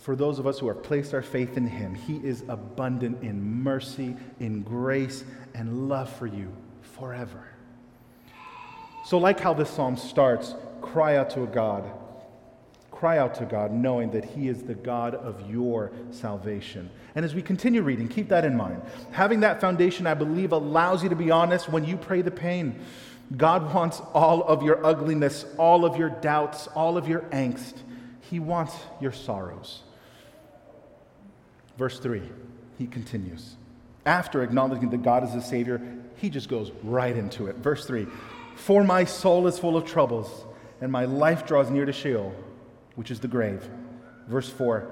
For 0.04 0.14
those 0.14 0.38
of 0.38 0.46
us 0.46 0.58
who 0.58 0.68
have 0.68 0.82
placed 0.82 1.14
our 1.14 1.22
faith 1.22 1.56
in 1.56 1.66
Him, 1.66 1.94
He 1.94 2.16
is 2.16 2.44
abundant 2.48 3.22
in 3.22 3.42
mercy, 3.62 4.16
in 4.38 4.62
grace, 4.62 5.24
and 5.54 5.88
love 5.88 6.12
for 6.12 6.26
you 6.26 6.52
forever. 6.82 7.42
So, 9.06 9.18
like 9.18 9.40
how 9.40 9.54
this 9.54 9.70
psalm 9.70 9.96
starts, 9.96 10.54
cry 10.80 11.16
out 11.16 11.30
to 11.30 11.46
God 11.46 11.90
Cry 13.04 13.18
out 13.18 13.34
to 13.34 13.44
God, 13.44 13.70
knowing 13.70 14.12
that 14.12 14.24
He 14.24 14.48
is 14.48 14.62
the 14.62 14.74
God 14.74 15.14
of 15.16 15.50
your 15.50 15.92
salvation. 16.10 16.88
And 17.14 17.22
as 17.22 17.34
we 17.34 17.42
continue 17.42 17.82
reading, 17.82 18.08
keep 18.08 18.30
that 18.30 18.46
in 18.46 18.56
mind. 18.56 18.80
Having 19.10 19.40
that 19.40 19.60
foundation, 19.60 20.06
I 20.06 20.14
believe, 20.14 20.52
allows 20.52 21.02
you 21.02 21.10
to 21.10 21.14
be 21.14 21.30
honest 21.30 21.68
when 21.68 21.84
you 21.84 21.98
pray 21.98 22.22
the 22.22 22.30
pain. 22.30 22.78
God 23.36 23.74
wants 23.74 24.00
all 24.14 24.44
of 24.44 24.62
your 24.62 24.86
ugliness, 24.86 25.44
all 25.58 25.84
of 25.84 25.98
your 25.98 26.08
doubts, 26.08 26.66
all 26.68 26.96
of 26.96 27.06
your 27.06 27.20
angst. 27.30 27.74
He 28.30 28.38
wants 28.38 28.74
your 29.02 29.12
sorrows. 29.12 29.82
Verse 31.76 31.98
3, 31.98 32.22
he 32.78 32.86
continues. 32.86 33.56
After 34.06 34.42
acknowledging 34.42 34.90
that 34.90 35.02
God 35.02 35.24
is 35.24 35.32
the 35.32 35.40
Savior, 35.40 35.80
he 36.16 36.30
just 36.30 36.48
goes 36.48 36.70
right 36.82 37.16
into 37.16 37.46
it. 37.46 37.56
Verse 37.56 37.86
3 37.86 38.06
For 38.56 38.84
my 38.84 39.04
soul 39.04 39.46
is 39.46 39.58
full 39.58 39.76
of 39.76 39.84
troubles, 39.84 40.44
and 40.80 40.92
my 40.92 41.04
life 41.04 41.46
draws 41.46 41.70
near 41.70 41.84
to 41.84 41.92
Sheol 41.92 42.34
which 42.94 43.10
is 43.10 43.20
the 43.20 43.28
grave. 43.28 43.68
Verse 44.28 44.48
4 44.48 44.90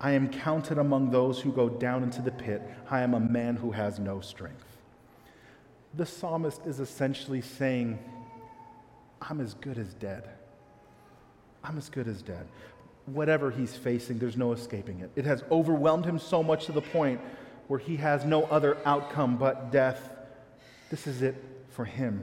I 0.00 0.12
am 0.12 0.28
counted 0.28 0.78
among 0.78 1.10
those 1.10 1.40
who 1.40 1.52
go 1.52 1.68
down 1.68 2.02
into 2.02 2.22
the 2.22 2.32
pit. 2.32 2.62
I 2.90 3.02
am 3.02 3.14
a 3.14 3.20
man 3.20 3.56
who 3.56 3.70
has 3.70 3.98
no 3.98 4.20
strength. 4.20 4.66
The 5.94 6.06
psalmist 6.06 6.62
is 6.66 6.80
essentially 6.80 7.40
saying, 7.40 7.98
I'm 9.20 9.40
as 9.40 9.54
good 9.54 9.78
as 9.78 9.94
dead. 9.94 10.28
I'm 11.62 11.78
as 11.78 11.88
good 11.88 12.08
as 12.08 12.22
dead. 12.22 12.48
Whatever 13.06 13.50
he's 13.50 13.74
facing, 13.74 14.18
there's 14.18 14.36
no 14.36 14.52
escaping 14.52 15.00
it. 15.00 15.10
It 15.16 15.24
has 15.24 15.42
overwhelmed 15.50 16.04
him 16.04 16.18
so 16.18 16.42
much 16.42 16.66
to 16.66 16.72
the 16.72 16.82
point 16.82 17.20
where 17.66 17.78
he 17.78 17.96
has 17.96 18.24
no 18.24 18.44
other 18.44 18.78
outcome 18.84 19.36
but 19.36 19.72
death. 19.72 20.10
This 20.90 21.06
is 21.06 21.22
it 21.22 21.42
for 21.70 21.84
him. 21.84 22.22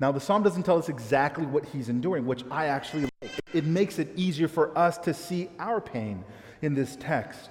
Now, 0.00 0.10
the 0.12 0.20
psalm 0.20 0.42
doesn't 0.42 0.62
tell 0.62 0.78
us 0.78 0.88
exactly 0.88 1.44
what 1.44 1.66
he's 1.66 1.88
enduring, 1.88 2.24
which 2.24 2.42
I 2.50 2.66
actually 2.66 3.06
like. 3.20 3.30
it 3.52 3.66
makes 3.66 3.98
it 3.98 4.08
easier 4.16 4.48
for 4.48 4.76
us 4.76 4.96
to 4.98 5.12
see 5.12 5.50
our 5.58 5.80
pain 5.80 6.24
in 6.62 6.74
this 6.74 6.96
text. 6.96 7.50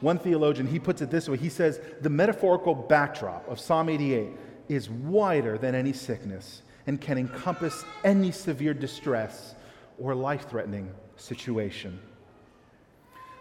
One 0.00 0.18
theologian, 0.18 0.66
he 0.66 0.78
puts 0.78 1.02
it 1.02 1.10
this 1.10 1.28
way 1.28 1.36
he 1.36 1.48
says, 1.48 1.80
The 2.00 2.10
metaphorical 2.10 2.74
backdrop 2.74 3.48
of 3.48 3.58
Psalm 3.58 3.88
88 3.88 4.28
is 4.68 4.90
wider 4.90 5.56
than 5.56 5.74
any 5.74 5.92
sickness 5.92 6.62
and 6.86 7.00
can 7.00 7.18
encompass 7.18 7.84
any 8.04 8.30
severe 8.30 8.74
distress 8.74 9.54
or 10.00 10.14
life 10.14 10.48
threatening 10.48 10.90
situation. 11.16 11.98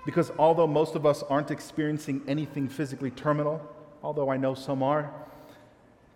Because 0.06 0.32
although 0.40 0.68
most 0.68 0.96
of 0.96 1.06
us 1.06 1.24
aren't 1.24 1.52
experiencing 1.52 2.22
anything 2.28 2.70
physically 2.70 3.12
terminal, 3.12 3.62
although 4.02 4.30
I 4.30 4.38
know 4.38 4.54
some 4.54 4.82
are, 4.82 5.12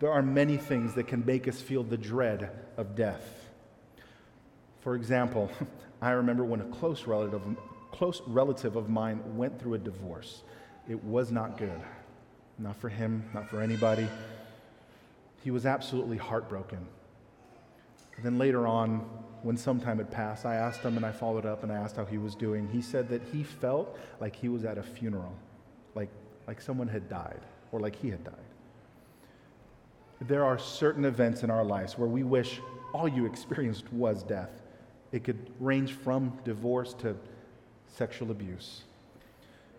there 0.00 0.10
are 0.10 0.22
many 0.22 0.56
things 0.56 0.94
that 0.94 1.06
can 1.06 1.24
make 1.24 1.46
us 1.46 1.60
feel 1.60 1.84
the 1.84 1.96
dread 1.96 2.50
of 2.76 2.96
death. 2.96 3.50
For 4.80 4.96
example, 4.96 5.50
I 6.02 6.10
remember 6.12 6.44
when 6.44 6.60
a 6.60 6.64
close 6.64 7.06
relative, 7.06 7.42
close 7.92 8.20
relative 8.26 8.76
of 8.76 8.88
mine 8.88 9.20
went 9.36 9.60
through 9.60 9.74
a 9.74 9.78
divorce. 9.78 10.42
It 10.88 11.04
was 11.04 11.30
not 11.30 11.58
good. 11.58 11.80
Not 12.58 12.76
for 12.76 12.88
him, 12.88 13.28
not 13.32 13.48
for 13.48 13.60
anybody. 13.60 14.08
He 15.44 15.50
was 15.50 15.66
absolutely 15.66 16.16
heartbroken. 16.16 16.86
And 18.16 18.24
then 18.24 18.38
later 18.38 18.66
on, 18.66 19.08
when 19.42 19.56
some 19.56 19.80
time 19.80 19.98
had 19.98 20.10
passed, 20.10 20.46
I 20.46 20.54
asked 20.54 20.80
him 20.80 20.96
and 20.96 21.04
I 21.04 21.12
followed 21.12 21.46
up 21.46 21.62
and 21.62 21.72
I 21.72 21.76
asked 21.76 21.96
how 21.96 22.04
he 22.04 22.18
was 22.18 22.34
doing. 22.34 22.68
He 22.68 22.80
said 22.80 23.08
that 23.08 23.22
he 23.32 23.42
felt 23.42 23.98
like 24.20 24.36
he 24.36 24.48
was 24.48 24.64
at 24.64 24.78
a 24.78 24.82
funeral, 24.82 25.34
like, 25.94 26.10
like 26.46 26.60
someone 26.60 26.88
had 26.88 27.08
died 27.08 27.40
or 27.72 27.80
like 27.80 27.96
he 27.96 28.10
had 28.10 28.22
died. 28.24 28.34
There 30.20 30.44
are 30.44 30.58
certain 30.58 31.04
events 31.04 31.42
in 31.42 31.50
our 31.50 31.64
lives 31.64 31.98
where 31.98 32.08
we 32.08 32.22
wish 32.22 32.60
all 32.94 33.08
you 33.08 33.26
experienced 33.26 33.92
was 33.92 34.22
death. 34.22 34.50
It 35.10 35.24
could 35.24 35.50
range 35.58 35.92
from 35.92 36.38
divorce 36.44 36.94
to 36.94 37.16
sexual 37.88 38.30
abuse. 38.30 38.82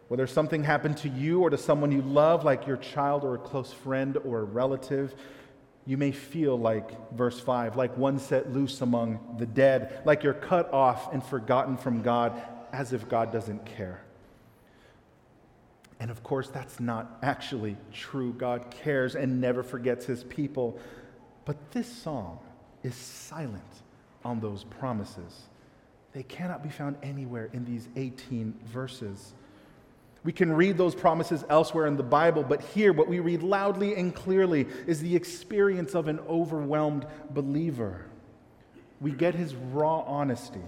Whether 0.10 0.28
something 0.28 0.64
happened 0.64 0.98
to 0.98 1.10
you 1.10 1.42
or 1.42 1.50
to 1.50 1.58
someone 1.58 1.92
you 1.92 2.02
love, 2.02 2.44
like 2.44 2.68
your 2.68 2.78
child 2.78 3.24
or 3.24 3.36
a 3.36 3.40
close 3.40 3.72
friend 3.72 4.18
or 4.26 4.42
a 4.42 4.44
relative, 4.44 5.16
you 5.86 5.98
may 5.98 6.12
feel 6.12 6.58
like, 6.58 7.12
verse 7.12 7.40
5, 7.40 7.76
like 7.76 7.98
one 7.98 8.20
set 8.20 8.52
loose 8.54 8.82
among 8.82 9.36
the 9.38 9.46
dead, 9.46 10.02
like 10.06 10.24
you're 10.24 10.34
cut 10.34 10.72
off 10.72 11.14
and 11.14 11.24
forgotten 11.24 11.76
from 11.76 12.02
God, 12.02 12.42
as 12.72 12.94
if 12.94 13.08
God 13.10 13.32
doesn't 13.32 13.66
care. 13.66 14.02
And 16.00 16.10
of 16.10 16.24
course, 16.24 16.50
that's 16.50 16.80
not 16.80 17.18
actually 17.22 17.78
true. 17.94 18.34
God 18.34 18.72
cares 18.72 19.16
and 19.16 19.40
never 19.40 19.64
forgets 19.64 20.06
his 20.06 20.24
people. 20.24 20.80
But 21.46 21.72
this 21.72 21.88
song 21.88 22.40
is 22.84 22.96
silent 22.96 23.64
on 24.26 24.40
those 24.40 24.64
promises. 24.64 25.44
They 26.14 26.24
cannot 26.24 26.64
be 26.64 26.70
found 26.70 26.98
anywhere 27.04 27.50
in 27.54 27.66
these 27.66 27.88
18 27.96 28.54
verses. 28.66 29.34
We 30.24 30.32
can 30.32 30.54
read 30.54 30.78
those 30.78 30.96
promises 30.96 31.44
elsewhere 31.50 31.86
in 31.86 31.98
the 31.98 32.04
Bible, 32.04 32.44
but 32.44 32.62
here, 32.62 32.94
what 32.94 33.10
we 33.10 33.20
read 33.20 33.44
loudly 33.44 33.96
and 33.96 34.16
clearly 34.16 34.68
is 34.88 35.02
the 35.02 35.16
experience 35.16 35.96
of 35.96 36.08
an 36.08 36.20
overwhelmed 36.30 37.06
believer. 37.32 38.06
We 39.02 39.12
get 39.12 39.36
his 39.36 39.54
raw 39.54 40.00
honesty. 40.02 40.62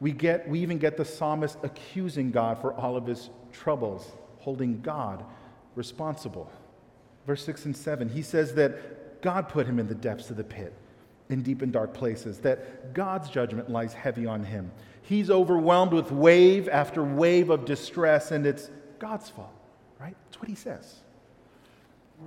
We, 0.00 0.12
get, 0.12 0.48
we 0.48 0.60
even 0.60 0.78
get 0.78 0.96
the 0.96 1.04
psalmist 1.04 1.58
accusing 1.62 2.30
God 2.30 2.58
for 2.60 2.72
all 2.72 2.96
of 2.96 3.06
his 3.06 3.28
troubles, 3.52 4.10
holding 4.38 4.80
God 4.80 5.24
responsible. 5.76 6.50
Verse 7.26 7.44
6 7.44 7.66
and 7.66 7.76
7, 7.76 8.08
he 8.08 8.22
says 8.22 8.54
that 8.54 9.20
God 9.22 9.48
put 9.48 9.66
him 9.66 9.78
in 9.78 9.88
the 9.88 9.94
depths 9.94 10.30
of 10.30 10.36
the 10.36 10.44
pit 10.44 10.72
in 11.28 11.42
deep 11.42 11.62
and 11.62 11.72
dark 11.72 11.94
places, 11.94 12.38
that 12.40 12.94
God's 12.94 13.30
judgment 13.30 13.70
lies 13.70 13.92
heavy 13.92 14.26
on 14.26 14.44
him. 14.44 14.72
He's 15.02 15.30
overwhelmed 15.30 15.92
with 15.92 16.10
wave 16.10 16.68
after 16.68 17.02
wave 17.02 17.50
of 17.50 17.64
distress, 17.64 18.32
and 18.32 18.46
it's 18.46 18.70
God's 19.02 19.28
fault, 19.28 19.52
right? 19.98 20.14
That's 20.26 20.38
what 20.38 20.48
he 20.48 20.54
says. 20.54 21.00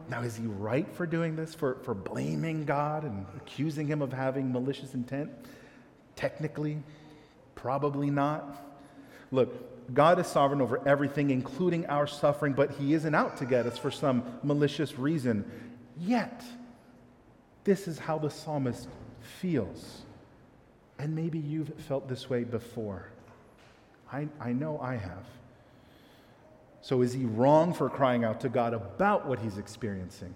Now, 0.09 0.23
is 0.23 0.35
he 0.35 0.45
right 0.45 0.85
for 0.91 1.07
doing 1.07 1.37
this, 1.37 1.55
for, 1.55 1.75
for 1.83 1.93
blaming 1.93 2.65
God 2.65 3.05
and 3.05 3.25
accusing 3.37 3.87
him 3.87 4.01
of 4.01 4.11
having 4.11 4.51
malicious 4.51 4.93
intent? 4.93 5.31
Technically, 6.17 6.83
probably 7.55 8.09
not. 8.09 8.61
Look, 9.31 9.93
God 9.93 10.19
is 10.19 10.27
sovereign 10.27 10.61
over 10.61 10.85
everything, 10.85 11.29
including 11.29 11.85
our 11.85 12.07
suffering, 12.07 12.51
but 12.51 12.71
he 12.71 12.93
isn't 12.93 13.15
out 13.15 13.37
to 13.37 13.45
get 13.45 13.65
us 13.65 13.77
for 13.77 13.89
some 13.89 14.25
malicious 14.43 14.99
reason. 14.99 15.49
Yet, 15.97 16.43
this 17.63 17.87
is 17.87 17.97
how 17.97 18.17
the 18.17 18.29
psalmist 18.29 18.89
feels. 19.39 20.01
And 20.99 21.15
maybe 21.15 21.39
you've 21.39 21.73
felt 21.87 22.09
this 22.09 22.29
way 22.29 22.43
before. 22.43 23.07
I, 24.11 24.27
I 24.41 24.51
know 24.51 24.77
I 24.81 24.95
have. 24.95 25.25
So, 26.85 27.01
is 27.01 27.13
he 27.13 27.25
wrong 27.25 27.73
for 27.73 27.89
crying 27.89 28.23
out 28.23 28.41
to 28.41 28.49
God 28.49 28.75
about 28.75 29.25
what 29.25 29.39
he's 29.39 29.57
experiencing? 29.57 30.35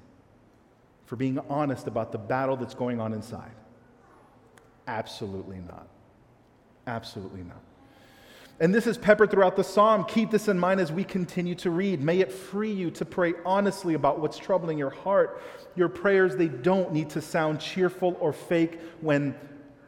For 1.06 1.16
being 1.16 1.38
honest 1.48 1.86
about 1.86 2.12
the 2.12 2.18
battle 2.18 2.58
that's 2.58 2.74
going 2.74 3.00
on 3.00 3.14
inside? 3.14 3.52
Absolutely 4.88 5.60
not. 5.60 5.88
Absolutely 6.88 7.44
not. 7.44 7.62
And 8.60 8.74
this 8.74 8.88
is 8.88 8.98
peppered 8.98 9.30
throughout 9.30 9.58
the 9.58 9.64
psalm. 9.64 10.06
Keep 10.06 10.32
this 10.32 10.48
in 10.48 10.58
mind 10.58 10.80
as 10.80 10.92
we 10.92 11.04
continue 11.04 11.54
to 11.54 11.70
read. 11.70 12.02
May 12.02 12.18
it 12.18 12.32
free 12.32 12.74
you 12.74 12.90
to 12.92 13.06
pray 13.06 13.36
honestly 13.46 13.94
about 13.94 14.20
what's 14.20 14.40
troubling 14.40 14.80
your 14.80 14.90
heart. 14.90 15.44
Your 15.76 15.88
prayers, 15.88 16.36
they 16.36 16.48
don't 16.48 16.92
need 16.92 17.12
to 17.12 17.22
sound 17.22 17.60
cheerful 17.60 18.18
or 18.20 18.34
fake 18.34 18.80
when, 19.02 19.36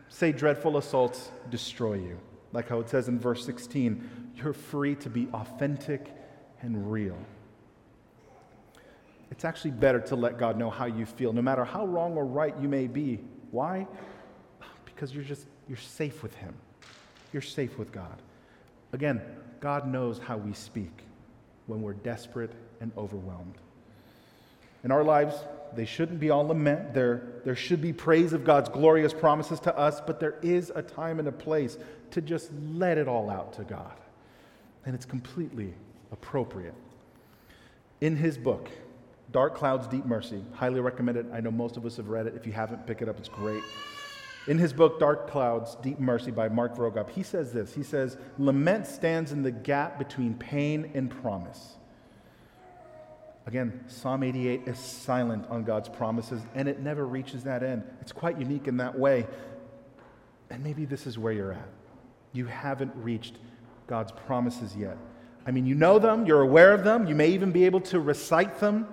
say, 0.09 0.31
dreadful 0.31 0.77
assaults 0.77 1.31
destroy 1.49 1.95
you. 1.95 2.19
Like 2.53 2.69
how 2.69 2.79
it 2.81 2.87
says 2.87 3.07
in 3.07 3.19
verse 3.19 3.43
16, 3.47 4.33
you're 4.35 4.53
free 4.53 4.93
to 4.97 5.09
be 5.09 5.27
authentic 5.33 6.20
and 6.61 6.91
real. 6.91 7.17
It's 9.31 9.45
actually 9.45 9.71
better 9.71 9.99
to 10.01 10.15
let 10.15 10.37
God 10.37 10.57
know 10.57 10.69
how 10.69 10.85
you 10.85 11.05
feel, 11.05 11.33
no 11.33 11.41
matter 11.41 11.65
how 11.65 11.85
wrong 11.85 12.15
or 12.15 12.25
right 12.25 12.53
you 12.61 12.67
may 12.67 12.87
be. 12.87 13.19
Why? 13.51 13.87
Because 14.85 15.13
you're 15.13 15.23
just, 15.23 15.45
you're 15.67 15.77
safe 15.77 16.21
with 16.21 16.35
Him. 16.35 16.53
You're 17.33 17.41
safe 17.41 17.77
with 17.77 17.91
God. 17.91 18.21
Again, 18.93 19.21
God 19.61 19.87
knows 19.87 20.19
how 20.19 20.37
we 20.37 20.53
speak 20.53 20.91
when 21.67 21.81
we're 21.81 21.93
desperate 21.93 22.51
and 22.81 22.91
overwhelmed. 22.97 23.55
In 24.83 24.91
our 24.91 25.03
lives, 25.03 25.35
they 25.75 25.85
shouldn't 25.85 26.19
be 26.19 26.29
all 26.29 26.45
lament. 26.45 26.93
There, 26.93 27.21
there 27.45 27.55
should 27.55 27.81
be 27.81 27.93
praise 27.93 28.33
of 28.33 28.43
God's 28.43 28.67
glorious 28.67 29.13
promises 29.13 29.59
to 29.61 29.77
us, 29.77 30.01
but 30.01 30.19
there 30.19 30.35
is 30.41 30.71
a 30.75 30.81
time 30.81 31.19
and 31.19 31.27
a 31.27 31.31
place 31.31 31.77
to 32.11 32.21
just 32.21 32.51
let 32.73 32.97
it 32.97 33.07
all 33.07 33.29
out 33.29 33.53
to 33.53 33.63
God. 33.63 33.93
And 34.85 34.95
it's 34.95 35.05
completely 35.05 35.73
appropriate. 36.11 36.75
In 38.01 38.15
his 38.15 38.37
book, 38.37 38.69
Dark 39.31 39.55
Clouds, 39.55 39.87
Deep 39.87 40.05
Mercy, 40.05 40.43
highly 40.53 40.81
recommend 40.81 41.17
it. 41.17 41.25
I 41.31 41.39
know 41.39 41.51
most 41.51 41.77
of 41.77 41.85
us 41.85 41.97
have 41.97 42.09
read 42.09 42.27
it. 42.27 42.35
If 42.35 42.45
you 42.45 42.51
haven't, 42.51 42.85
pick 42.85 43.01
it 43.01 43.07
up, 43.07 43.17
it's 43.17 43.29
great. 43.29 43.63
In 44.47 44.57
his 44.57 44.73
book, 44.73 44.99
Dark 44.99 45.29
Clouds, 45.29 45.75
Deep 45.83 45.99
Mercy 45.99 46.31
by 46.31 46.49
Mark 46.49 46.75
Vroegop, 46.75 47.09
he 47.11 47.23
says 47.23 47.53
this. 47.53 47.73
He 47.73 47.83
says, 47.83 48.17
Lament 48.37 48.87
stands 48.87 49.31
in 49.31 49.43
the 49.43 49.51
gap 49.51 49.99
between 49.99 50.33
pain 50.33 50.91
and 50.95 51.09
promise. 51.09 51.75
Again, 53.45 53.83
Psalm 53.87 54.23
88 54.23 54.67
is 54.67 54.79
silent 54.79 55.45
on 55.49 55.63
God's 55.63 55.89
promises, 55.89 56.41
and 56.55 56.67
it 56.67 56.79
never 56.79 57.05
reaches 57.05 57.43
that 57.43 57.63
end. 57.63 57.83
It's 58.01 58.11
quite 58.11 58.39
unique 58.39 58.67
in 58.67 58.77
that 58.77 58.97
way. 58.97 59.27
And 60.49 60.63
maybe 60.63 60.85
this 60.85 61.07
is 61.07 61.17
where 61.17 61.33
you're 61.33 61.53
at. 61.53 61.69
You 62.33 62.45
haven't 62.45 62.93
reached 62.95 63.37
God's 63.87 64.11
promises 64.11 64.75
yet. 64.75 64.97
I 65.45 65.51
mean, 65.51 65.65
you 65.65 65.75
know 65.75 65.97
them, 65.99 66.25
you're 66.25 66.41
aware 66.41 66.73
of 66.73 66.83
them, 66.83 67.07
you 67.07 67.15
may 67.15 67.29
even 67.29 67.51
be 67.51 67.65
able 67.65 67.81
to 67.81 67.99
recite 67.99 68.59
them, 68.59 68.87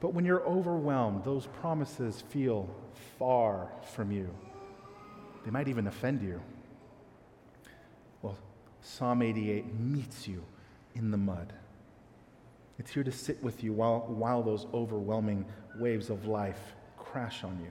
but 0.00 0.14
when 0.14 0.24
you're 0.24 0.42
overwhelmed, 0.42 1.24
those 1.24 1.46
promises 1.60 2.22
feel 2.30 2.68
far 3.18 3.68
from 3.94 4.10
you. 4.10 4.28
They 5.44 5.50
might 5.50 5.68
even 5.68 5.86
offend 5.86 6.22
you. 6.22 6.40
Well, 8.22 8.36
Psalm 8.80 9.22
88 9.22 9.78
meets 9.78 10.26
you 10.26 10.42
in 10.94 11.10
the 11.10 11.16
mud. 11.16 11.52
It's 12.78 12.90
here 12.90 13.04
to 13.04 13.12
sit 13.12 13.42
with 13.42 13.62
you 13.62 13.72
while, 13.72 14.00
while 14.08 14.42
those 14.42 14.66
overwhelming 14.72 15.44
waves 15.78 16.10
of 16.10 16.26
life 16.26 16.74
crash 16.96 17.44
on 17.44 17.58
you. 17.60 17.70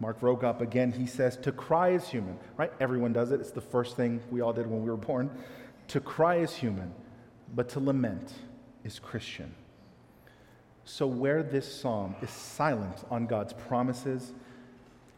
Mark 0.00 0.20
Vroegop, 0.20 0.60
again, 0.60 0.92
he 0.92 1.06
says, 1.06 1.36
to 1.38 1.52
cry 1.52 1.90
is 1.90 2.08
human, 2.08 2.36
right? 2.56 2.72
Everyone 2.80 3.12
does 3.12 3.30
it. 3.30 3.40
It's 3.40 3.52
the 3.52 3.60
first 3.60 3.96
thing 3.96 4.20
we 4.30 4.40
all 4.40 4.52
did 4.52 4.66
when 4.66 4.82
we 4.82 4.90
were 4.90 4.96
born. 4.96 5.30
To 5.88 6.00
cry 6.00 6.36
is 6.36 6.54
human, 6.54 6.92
but 7.54 7.68
to 7.70 7.80
lament 7.80 8.32
is 8.84 8.98
Christian. 8.98 9.54
So, 10.84 11.06
where 11.06 11.42
this 11.42 11.80
psalm 11.80 12.14
is 12.20 12.30
silent 12.30 13.04
on 13.10 13.26
God's 13.26 13.54
promises, 13.54 14.32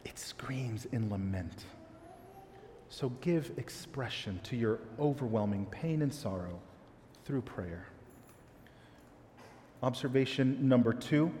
it 0.05 0.17
screams 0.17 0.85
in 0.85 1.09
lament. 1.09 1.65
So, 2.89 3.09
give 3.21 3.51
expression 3.57 4.39
to 4.43 4.55
your 4.55 4.79
overwhelming 4.97 5.65
pain 5.65 6.01
and 6.01 6.13
sorrow 6.13 6.59
through 7.25 7.41
prayer. 7.41 7.87
Observation 9.83 10.67
number 10.67 10.93
two 10.93 11.31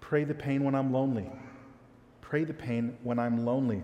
pray 0.00 0.22
the 0.22 0.34
pain 0.34 0.62
when 0.62 0.74
I'm 0.74 0.92
lonely. 0.92 1.26
Pray 2.20 2.44
the 2.44 2.54
pain 2.54 2.96
when 3.02 3.18
I'm 3.18 3.44
lonely. 3.44 3.82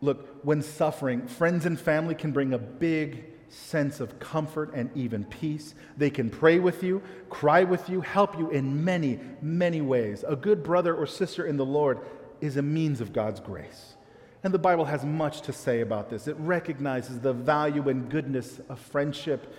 Look, 0.00 0.40
when 0.42 0.62
suffering, 0.62 1.26
friends 1.26 1.66
and 1.66 1.78
family 1.78 2.14
can 2.14 2.32
bring 2.32 2.54
a 2.54 2.58
big 2.58 3.31
sense 3.52 4.00
of 4.00 4.18
comfort 4.18 4.72
and 4.74 4.90
even 4.96 5.24
peace. 5.24 5.74
They 5.96 6.10
can 6.10 6.30
pray 6.30 6.58
with 6.58 6.82
you, 6.82 7.02
cry 7.28 7.64
with 7.64 7.88
you, 7.88 8.00
help 8.00 8.38
you 8.38 8.50
in 8.50 8.84
many, 8.84 9.20
many 9.42 9.80
ways. 9.80 10.24
A 10.26 10.34
good 10.34 10.62
brother 10.62 10.94
or 10.94 11.06
sister 11.06 11.44
in 11.46 11.56
the 11.56 11.64
Lord 11.64 12.00
is 12.40 12.56
a 12.56 12.62
means 12.62 13.00
of 13.00 13.12
God's 13.12 13.40
grace. 13.40 13.94
And 14.42 14.52
the 14.52 14.58
Bible 14.58 14.86
has 14.86 15.04
much 15.04 15.42
to 15.42 15.52
say 15.52 15.82
about 15.82 16.10
this. 16.10 16.26
It 16.26 16.36
recognizes 16.38 17.20
the 17.20 17.32
value 17.32 17.88
and 17.88 18.10
goodness 18.10 18.60
of 18.68 18.80
friendship. 18.80 19.54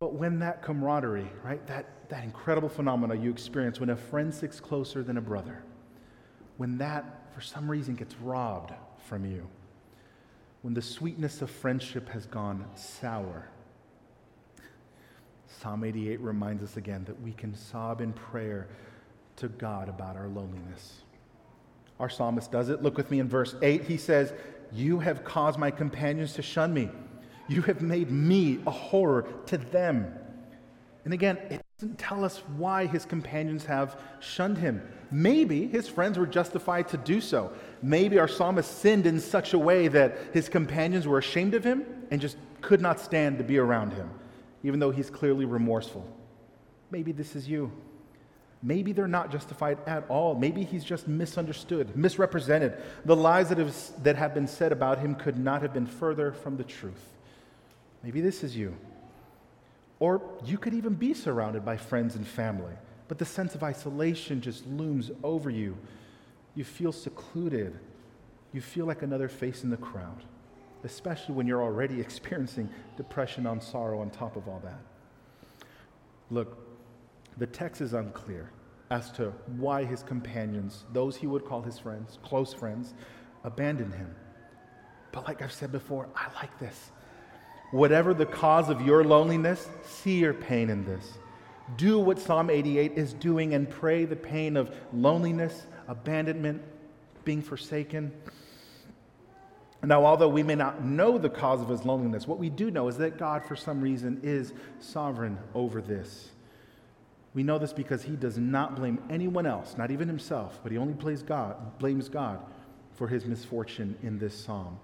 But 0.00 0.14
when 0.14 0.38
that 0.40 0.62
camaraderie, 0.62 1.30
right, 1.44 1.64
that, 1.66 2.08
that 2.08 2.24
incredible 2.24 2.68
phenomena 2.68 3.14
you 3.14 3.30
experience 3.30 3.78
when 3.78 3.90
a 3.90 3.96
friend 3.96 4.34
sticks 4.34 4.58
closer 4.58 5.02
than 5.02 5.18
a 5.18 5.20
brother, 5.20 5.62
when 6.56 6.78
that, 6.78 7.04
for 7.34 7.40
some 7.40 7.70
reason, 7.70 7.94
gets 7.94 8.16
robbed 8.16 8.72
from 9.06 9.24
you, 9.24 9.46
when 10.64 10.72
the 10.72 10.80
sweetness 10.80 11.42
of 11.42 11.50
friendship 11.50 12.08
has 12.08 12.24
gone 12.24 12.64
sour. 12.74 13.46
Psalm 15.46 15.84
88 15.84 16.18
reminds 16.20 16.62
us 16.62 16.78
again 16.78 17.04
that 17.04 17.20
we 17.20 17.32
can 17.32 17.54
sob 17.54 18.00
in 18.00 18.14
prayer 18.14 18.66
to 19.36 19.48
God 19.48 19.90
about 19.90 20.16
our 20.16 20.26
loneliness. 20.26 21.02
Our 22.00 22.08
psalmist 22.08 22.50
does 22.50 22.70
it. 22.70 22.82
Look 22.82 22.96
with 22.96 23.10
me 23.10 23.20
in 23.20 23.28
verse 23.28 23.54
8. 23.60 23.84
He 23.84 23.98
says, 23.98 24.32
You 24.72 25.00
have 25.00 25.22
caused 25.22 25.58
my 25.58 25.70
companions 25.70 26.32
to 26.32 26.42
shun 26.42 26.72
me. 26.72 26.88
You 27.46 27.60
have 27.60 27.82
made 27.82 28.10
me 28.10 28.60
a 28.66 28.70
horror 28.70 29.28
to 29.44 29.58
them. 29.58 30.14
And 31.04 31.12
again, 31.12 31.36
it 31.50 31.60
doesn't 31.78 31.98
tell 31.98 32.24
us 32.24 32.38
why 32.56 32.86
his 32.86 33.04
companions 33.04 33.64
have 33.66 34.00
shunned 34.20 34.58
him. 34.58 34.80
Maybe 35.10 35.66
his 35.66 35.88
friends 35.88 36.16
were 36.16 36.26
justified 36.26 36.88
to 36.88 36.96
do 36.96 37.20
so. 37.20 37.52
Maybe 37.82 38.18
our 38.18 38.28
psalmist 38.28 38.78
sinned 38.78 39.06
in 39.06 39.20
such 39.20 39.54
a 39.54 39.58
way 39.58 39.88
that 39.88 40.16
his 40.32 40.48
companions 40.48 41.06
were 41.06 41.18
ashamed 41.18 41.52
of 41.54 41.64
him 41.64 41.84
and 42.10 42.20
just 42.20 42.36
could 42.60 42.80
not 42.80 43.00
stand 43.00 43.38
to 43.38 43.44
be 43.44 43.58
around 43.58 43.92
him, 43.92 44.08
even 44.62 44.78
though 44.78 44.92
he's 44.92 45.10
clearly 45.10 45.44
remorseful. 45.44 46.06
Maybe 46.90 47.10
this 47.10 47.34
is 47.34 47.48
you. 47.48 47.72
Maybe 48.62 48.92
they're 48.92 49.08
not 49.08 49.30
justified 49.30 49.78
at 49.86 50.04
all. 50.08 50.34
Maybe 50.36 50.64
he's 50.64 50.84
just 50.84 51.06
misunderstood, 51.06 51.96
misrepresented. 51.96 52.80
The 53.04 53.16
lies 53.16 53.50
that 53.50 53.58
have, 53.58 53.76
that 54.04 54.16
have 54.16 54.32
been 54.32 54.46
said 54.46 54.72
about 54.72 55.00
him 55.00 55.16
could 55.16 55.38
not 55.38 55.60
have 55.60 55.74
been 55.74 55.86
further 55.86 56.32
from 56.32 56.56
the 56.56 56.64
truth. 56.64 57.10
Maybe 58.02 58.20
this 58.20 58.42
is 58.42 58.56
you. 58.56 58.74
Or 60.00 60.22
you 60.44 60.58
could 60.58 60.74
even 60.74 60.94
be 60.94 61.14
surrounded 61.14 61.64
by 61.64 61.76
friends 61.76 62.16
and 62.16 62.26
family 62.26 62.74
but 63.08 63.18
the 63.18 63.24
sense 63.24 63.54
of 63.54 63.62
isolation 63.62 64.40
just 64.40 64.66
looms 64.66 65.10
over 65.22 65.50
you. 65.50 65.76
You 66.54 66.64
feel 66.64 66.92
secluded. 66.92 67.78
You 68.52 68.60
feel 68.60 68.86
like 68.86 69.02
another 69.02 69.28
face 69.28 69.64
in 69.64 69.70
the 69.70 69.76
crowd, 69.76 70.22
especially 70.84 71.34
when 71.34 71.46
you're 71.46 71.62
already 71.62 72.00
experiencing 72.00 72.68
depression 72.96 73.46
and 73.46 73.62
sorrow 73.62 74.00
on 74.00 74.10
top 74.10 74.36
of 74.36 74.48
all 74.48 74.60
that. 74.64 74.80
Look, 76.30 76.58
the 77.36 77.46
text 77.46 77.80
is 77.80 77.92
unclear 77.92 78.50
as 78.90 79.10
to 79.12 79.32
why 79.56 79.84
his 79.84 80.02
companions, 80.02 80.84
those 80.92 81.16
he 81.16 81.26
would 81.26 81.44
call 81.44 81.62
his 81.62 81.78
friends, 81.78 82.18
close 82.22 82.54
friends, 82.54 82.94
abandoned 83.42 83.92
him. 83.92 84.14
But 85.10 85.26
like 85.26 85.42
I've 85.42 85.52
said 85.52 85.72
before, 85.72 86.08
I 86.14 86.32
like 86.34 86.58
this. 86.58 86.90
Whatever 87.70 88.14
the 88.14 88.26
cause 88.26 88.68
of 88.68 88.82
your 88.82 89.04
loneliness, 89.04 89.68
see 89.82 90.18
your 90.18 90.34
pain 90.34 90.70
in 90.70 90.84
this. 90.84 91.18
Do 91.76 91.98
what 91.98 92.18
Psalm 92.18 92.50
88 92.50 92.92
is 92.92 93.14
doing 93.14 93.54
and 93.54 93.68
pray 93.68 94.04
the 94.04 94.16
pain 94.16 94.56
of 94.56 94.74
loneliness, 94.92 95.66
abandonment, 95.88 96.62
being 97.24 97.42
forsaken. 97.42 98.12
Now, 99.82 100.04
although 100.04 100.28
we 100.28 100.42
may 100.42 100.54
not 100.54 100.84
know 100.84 101.18
the 101.18 101.28
cause 101.28 101.60
of 101.60 101.68
his 101.68 101.84
loneliness, 101.84 102.26
what 102.26 102.38
we 102.38 102.48
do 102.48 102.70
know 102.70 102.88
is 102.88 102.96
that 102.98 103.18
God, 103.18 103.44
for 103.44 103.56
some 103.56 103.80
reason, 103.80 104.20
is 104.22 104.52
sovereign 104.78 105.38
over 105.54 105.82
this. 105.82 106.30
We 107.34 107.42
know 107.42 107.58
this 107.58 107.72
because 107.72 108.02
he 108.02 108.14
does 108.14 108.38
not 108.38 108.76
blame 108.76 109.02
anyone 109.10 109.44
else, 109.44 109.76
not 109.76 109.90
even 109.90 110.06
himself, 110.06 110.60
but 110.62 110.70
he 110.70 110.78
only 110.78 110.94
blames 110.94 111.22
God, 111.22 111.78
blames 111.78 112.08
God 112.08 112.38
for 112.94 113.08
his 113.08 113.26
misfortune 113.26 113.96
in 114.02 114.18
this 114.18 114.34
psalm. 114.34 114.78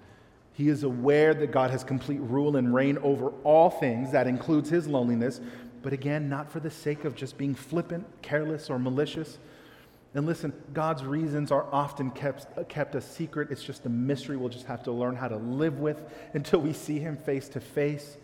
He 0.60 0.68
is 0.68 0.82
aware 0.82 1.32
that 1.32 1.52
God 1.52 1.70
has 1.70 1.82
complete 1.82 2.20
rule 2.20 2.56
and 2.56 2.74
reign 2.74 2.98
over 2.98 3.30
all 3.44 3.70
things. 3.70 4.12
That 4.12 4.26
includes 4.26 4.68
his 4.68 4.86
loneliness, 4.86 5.40
but 5.80 5.94
again, 5.94 6.28
not 6.28 6.52
for 6.52 6.60
the 6.60 6.70
sake 6.70 7.06
of 7.06 7.14
just 7.14 7.38
being 7.38 7.54
flippant, 7.54 8.06
careless, 8.20 8.68
or 8.68 8.78
malicious. 8.78 9.38
And 10.12 10.26
listen, 10.26 10.52
God's 10.74 11.02
reasons 11.02 11.50
are 11.50 11.64
often 11.72 12.10
kept, 12.10 12.68
kept 12.68 12.94
a 12.94 13.00
secret. 13.00 13.50
It's 13.50 13.64
just 13.64 13.86
a 13.86 13.88
mystery 13.88 14.36
we'll 14.36 14.50
just 14.50 14.66
have 14.66 14.82
to 14.82 14.92
learn 14.92 15.16
how 15.16 15.28
to 15.28 15.36
live 15.38 15.78
with 15.78 16.02
until 16.34 16.60
we 16.60 16.74
see 16.74 16.98
Him 16.98 17.16
face 17.16 17.48
to 17.48 17.60
face, 17.60 18.18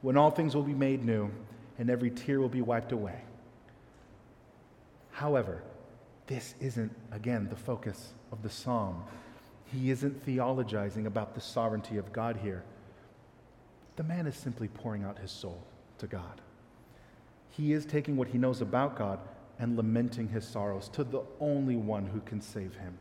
when 0.00 0.16
all 0.16 0.30
things 0.30 0.54
will 0.54 0.62
be 0.62 0.72
made 0.72 1.04
new 1.04 1.30
and 1.78 1.90
every 1.90 2.10
tear 2.10 2.40
will 2.40 2.48
be 2.48 2.62
wiped 2.62 2.92
away. 2.92 3.20
However, 5.10 5.62
this 6.26 6.54
isn't, 6.58 6.96
again, 7.10 7.48
the 7.50 7.56
focus 7.56 8.14
of 8.32 8.42
the 8.42 8.48
psalm. 8.48 9.04
He 9.72 9.90
isn't 9.90 10.26
theologizing 10.26 11.06
about 11.06 11.34
the 11.34 11.40
sovereignty 11.40 11.96
of 11.96 12.12
God 12.12 12.38
here. 12.42 12.62
The 13.96 14.02
man 14.02 14.26
is 14.26 14.36
simply 14.36 14.68
pouring 14.68 15.02
out 15.02 15.18
his 15.18 15.30
soul 15.30 15.62
to 15.98 16.06
God. 16.06 16.40
He 17.50 17.72
is 17.72 17.86
taking 17.86 18.16
what 18.16 18.28
he 18.28 18.38
knows 18.38 18.60
about 18.60 18.96
God 18.96 19.18
and 19.58 19.76
lamenting 19.76 20.28
his 20.28 20.46
sorrows 20.46 20.88
to 20.90 21.04
the 21.04 21.22
only 21.40 21.76
one 21.76 22.06
who 22.06 22.20
can 22.20 22.40
save 22.40 22.74
him. 22.76 22.98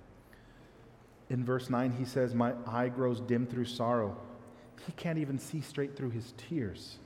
In 1.30 1.44
verse 1.44 1.70
9, 1.70 1.92
he 1.94 2.06
says, 2.06 2.36
My 2.36 2.54
eye 2.68 2.90
grows 2.90 3.22
dim 3.22 3.48
through 3.48 3.66
sorrow. 3.66 4.18
He 4.86 4.92
can't 4.94 5.18
even 5.18 5.40
see 5.40 5.62
straight 5.62 5.96
through 5.96 6.10
his 6.12 6.34
tears. 6.38 6.98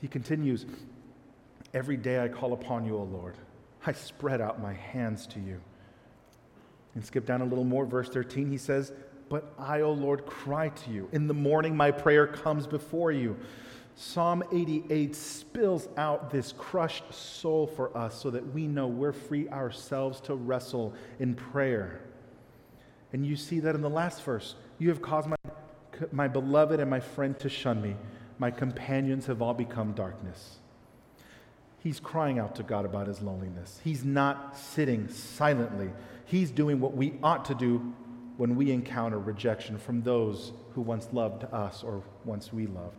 He 0.00 0.08
continues, 0.08 0.66
Every 1.74 1.96
day 1.96 2.22
I 2.22 2.28
call 2.28 2.52
upon 2.52 2.86
you, 2.86 2.96
O 2.96 3.02
Lord. 3.02 3.36
I 3.86 3.92
spread 3.92 4.40
out 4.40 4.60
my 4.60 4.72
hands 4.72 5.26
to 5.28 5.40
you. 5.40 5.60
And 6.96 7.04
skip 7.04 7.26
down 7.26 7.42
a 7.42 7.44
little 7.44 7.62
more, 7.62 7.84
verse 7.84 8.08
13, 8.08 8.50
he 8.50 8.56
says, 8.56 8.92
But 9.28 9.52
I, 9.58 9.82
O 9.82 9.92
Lord, 9.92 10.24
cry 10.26 10.70
to 10.70 10.90
you. 10.90 11.08
In 11.12 11.28
the 11.28 11.34
morning 11.34 11.76
my 11.76 11.90
prayer 11.90 12.26
comes 12.26 12.66
before 12.66 13.12
you. 13.12 13.36
Psalm 13.94 14.42
88 14.50 15.14
spills 15.14 15.88
out 15.98 16.30
this 16.30 16.52
crushed 16.56 17.12
soul 17.12 17.66
for 17.66 17.96
us 17.96 18.20
so 18.20 18.30
that 18.30 18.52
we 18.52 18.66
know 18.66 18.86
we're 18.86 19.12
free 19.12 19.48
ourselves 19.50 20.20
to 20.22 20.34
wrestle 20.34 20.94
in 21.18 21.34
prayer. 21.34 22.00
And 23.12 23.26
you 23.26 23.36
see 23.36 23.60
that 23.60 23.74
in 23.74 23.82
the 23.82 23.90
last 23.90 24.22
verse. 24.22 24.54
You 24.78 24.88
have 24.88 25.02
caused 25.02 25.28
my, 25.28 25.36
my 26.12 26.28
beloved 26.28 26.80
and 26.80 26.90
my 26.90 27.00
friend 27.00 27.38
to 27.40 27.50
shun 27.50 27.80
me. 27.82 27.94
My 28.38 28.50
companions 28.50 29.26
have 29.26 29.42
all 29.42 29.54
become 29.54 29.92
darkness. 29.92 30.58
He's 31.78 32.00
crying 32.00 32.38
out 32.38 32.56
to 32.56 32.62
God 32.62 32.84
about 32.84 33.06
his 33.06 33.22
loneliness. 33.22 33.80
He's 33.84 34.04
not 34.04 34.58
sitting 34.58 35.08
silently. 35.08 35.90
He's 36.26 36.50
doing 36.50 36.80
what 36.80 36.94
we 36.94 37.14
ought 37.22 37.44
to 37.46 37.54
do 37.54 37.94
when 38.36 38.56
we 38.56 38.70
encounter 38.70 39.18
rejection 39.18 39.78
from 39.78 40.02
those 40.02 40.52
who 40.74 40.82
once 40.82 41.08
loved 41.12 41.44
us 41.44 41.82
or 41.82 42.02
once 42.24 42.52
we 42.52 42.66
loved. 42.66 42.96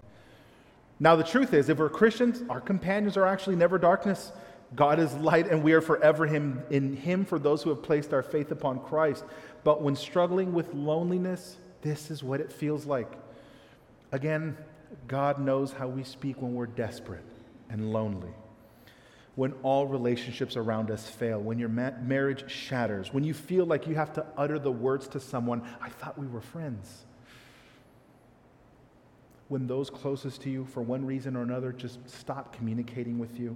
Now, 0.99 1.15
the 1.15 1.23
truth 1.23 1.53
is, 1.53 1.69
if 1.69 1.77
we're 1.77 1.89
Christians, 1.89 2.43
our 2.49 2.59
companions 2.59 3.17
are 3.17 3.27
actually 3.27 3.55
never 3.55 3.77
darkness. 3.77 4.31
God 4.75 4.99
is 4.99 5.13
light, 5.15 5.47
and 5.47 5.61
we 5.61 5.73
are 5.73 5.81
forever 5.81 6.25
him, 6.25 6.63
in 6.71 6.95
Him 6.95 7.23
for 7.23 7.37
those 7.37 7.61
who 7.61 7.69
have 7.69 7.83
placed 7.83 8.13
our 8.13 8.23
faith 8.23 8.51
upon 8.51 8.79
Christ. 8.79 9.23
But 9.63 9.81
when 9.81 9.95
struggling 9.95 10.53
with 10.53 10.73
loneliness, 10.73 11.57
this 11.81 12.09
is 12.09 12.23
what 12.23 12.41
it 12.41 12.51
feels 12.51 12.85
like. 12.85 13.11
Again, 14.11 14.57
God 15.07 15.39
knows 15.39 15.71
how 15.71 15.87
we 15.87 16.03
speak 16.03 16.41
when 16.41 16.55
we're 16.55 16.65
desperate 16.65 17.23
and 17.69 17.93
lonely. 17.93 18.31
When 19.37 19.53
all 19.63 19.87
relationships 19.87 20.57
around 20.57 20.91
us 20.91 21.09
fail, 21.09 21.39
when 21.39 21.57
your 21.57 21.69
ma- 21.69 21.91
marriage 22.01 22.51
shatters, 22.51 23.13
when 23.13 23.23
you 23.23 23.33
feel 23.33 23.65
like 23.65 23.87
you 23.87 23.95
have 23.95 24.11
to 24.13 24.25
utter 24.35 24.59
the 24.59 24.71
words 24.71 25.07
to 25.09 25.21
someone, 25.21 25.61
I 25.79 25.87
thought 25.87 26.17
we 26.17 26.27
were 26.27 26.41
friends 26.41 27.05
when 29.49 29.67
those 29.67 29.89
closest 29.89 30.41
to 30.41 30.49
you, 30.49 30.65
for 30.65 30.81
one 30.81 31.05
reason 31.05 31.35
or 31.35 31.41
another, 31.41 31.71
just 31.71 31.99
stop 32.09 32.53
communicating 32.53 33.17
with 33.17 33.39
you, 33.39 33.55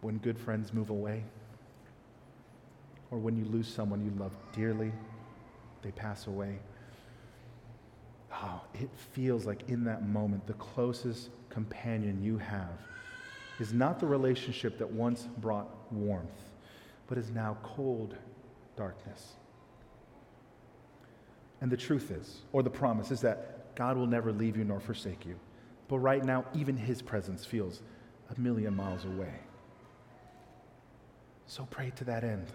when 0.00 0.18
good 0.18 0.38
friends 0.38 0.72
move 0.72 0.90
away, 0.90 1.22
or 3.10 3.18
when 3.18 3.36
you 3.36 3.44
lose 3.44 3.72
someone 3.72 4.04
you 4.04 4.10
love 4.18 4.36
dearly, 4.52 4.92
they 5.82 5.92
pass 5.92 6.26
away. 6.26 6.58
Oh, 8.32 8.62
it 8.74 8.90
feels 9.12 9.46
like 9.46 9.68
in 9.68 9.84
that 9.84 10.08
moment, 10.08 10.46
the 10.46 10.54
closest 10.54 11.30
companion 11.48 12.20
you 12.22 12.38
have 12.38 12.70
is 13.60 13.72
not 13.72 14.00
the 14.00 14.06
relationship 14.06 14.78
that 14.78 14.90
once 14.90 15.28
brought 15.38 15.68
warmth, 15.92 16.50
but 17.06 17.18
is 17.18 17.30
now 17.30 17.56
cold 17.62 18.16
darkness. 18.76 19.32
And 21.60 21.70
the 21.70 21.76
truth 21.76 22.10
is, 22.10 22.42
or 22.52 22.62
the 22.62 22.70
promise, 22.70 23.10
is 23.10 23.20
that 23.20 23.74
God 23.76 23.96
will 23.96 24.06
never 24.06 24.32
leave 24.32 24.56
you 24.56 24.64
nor 24.64 24.80
forsake 24.80 25.24
you. 25.24 25.38
But 25.88 25.98
right 25.98 26.24
now, 26.24 26.44
even 26.54 26.76
his 26.76 27.02
presence 27.02 27.44
feels 27.44 27.82
a 28.34 28.40
million 28.40 28.74
miles 28.74 29.04
away. 29.04 29.34
So 31.46 31.66
pray 31.70 31.92
to 31.96 32.04
that 32.04 32.24
end. 32.24 32.46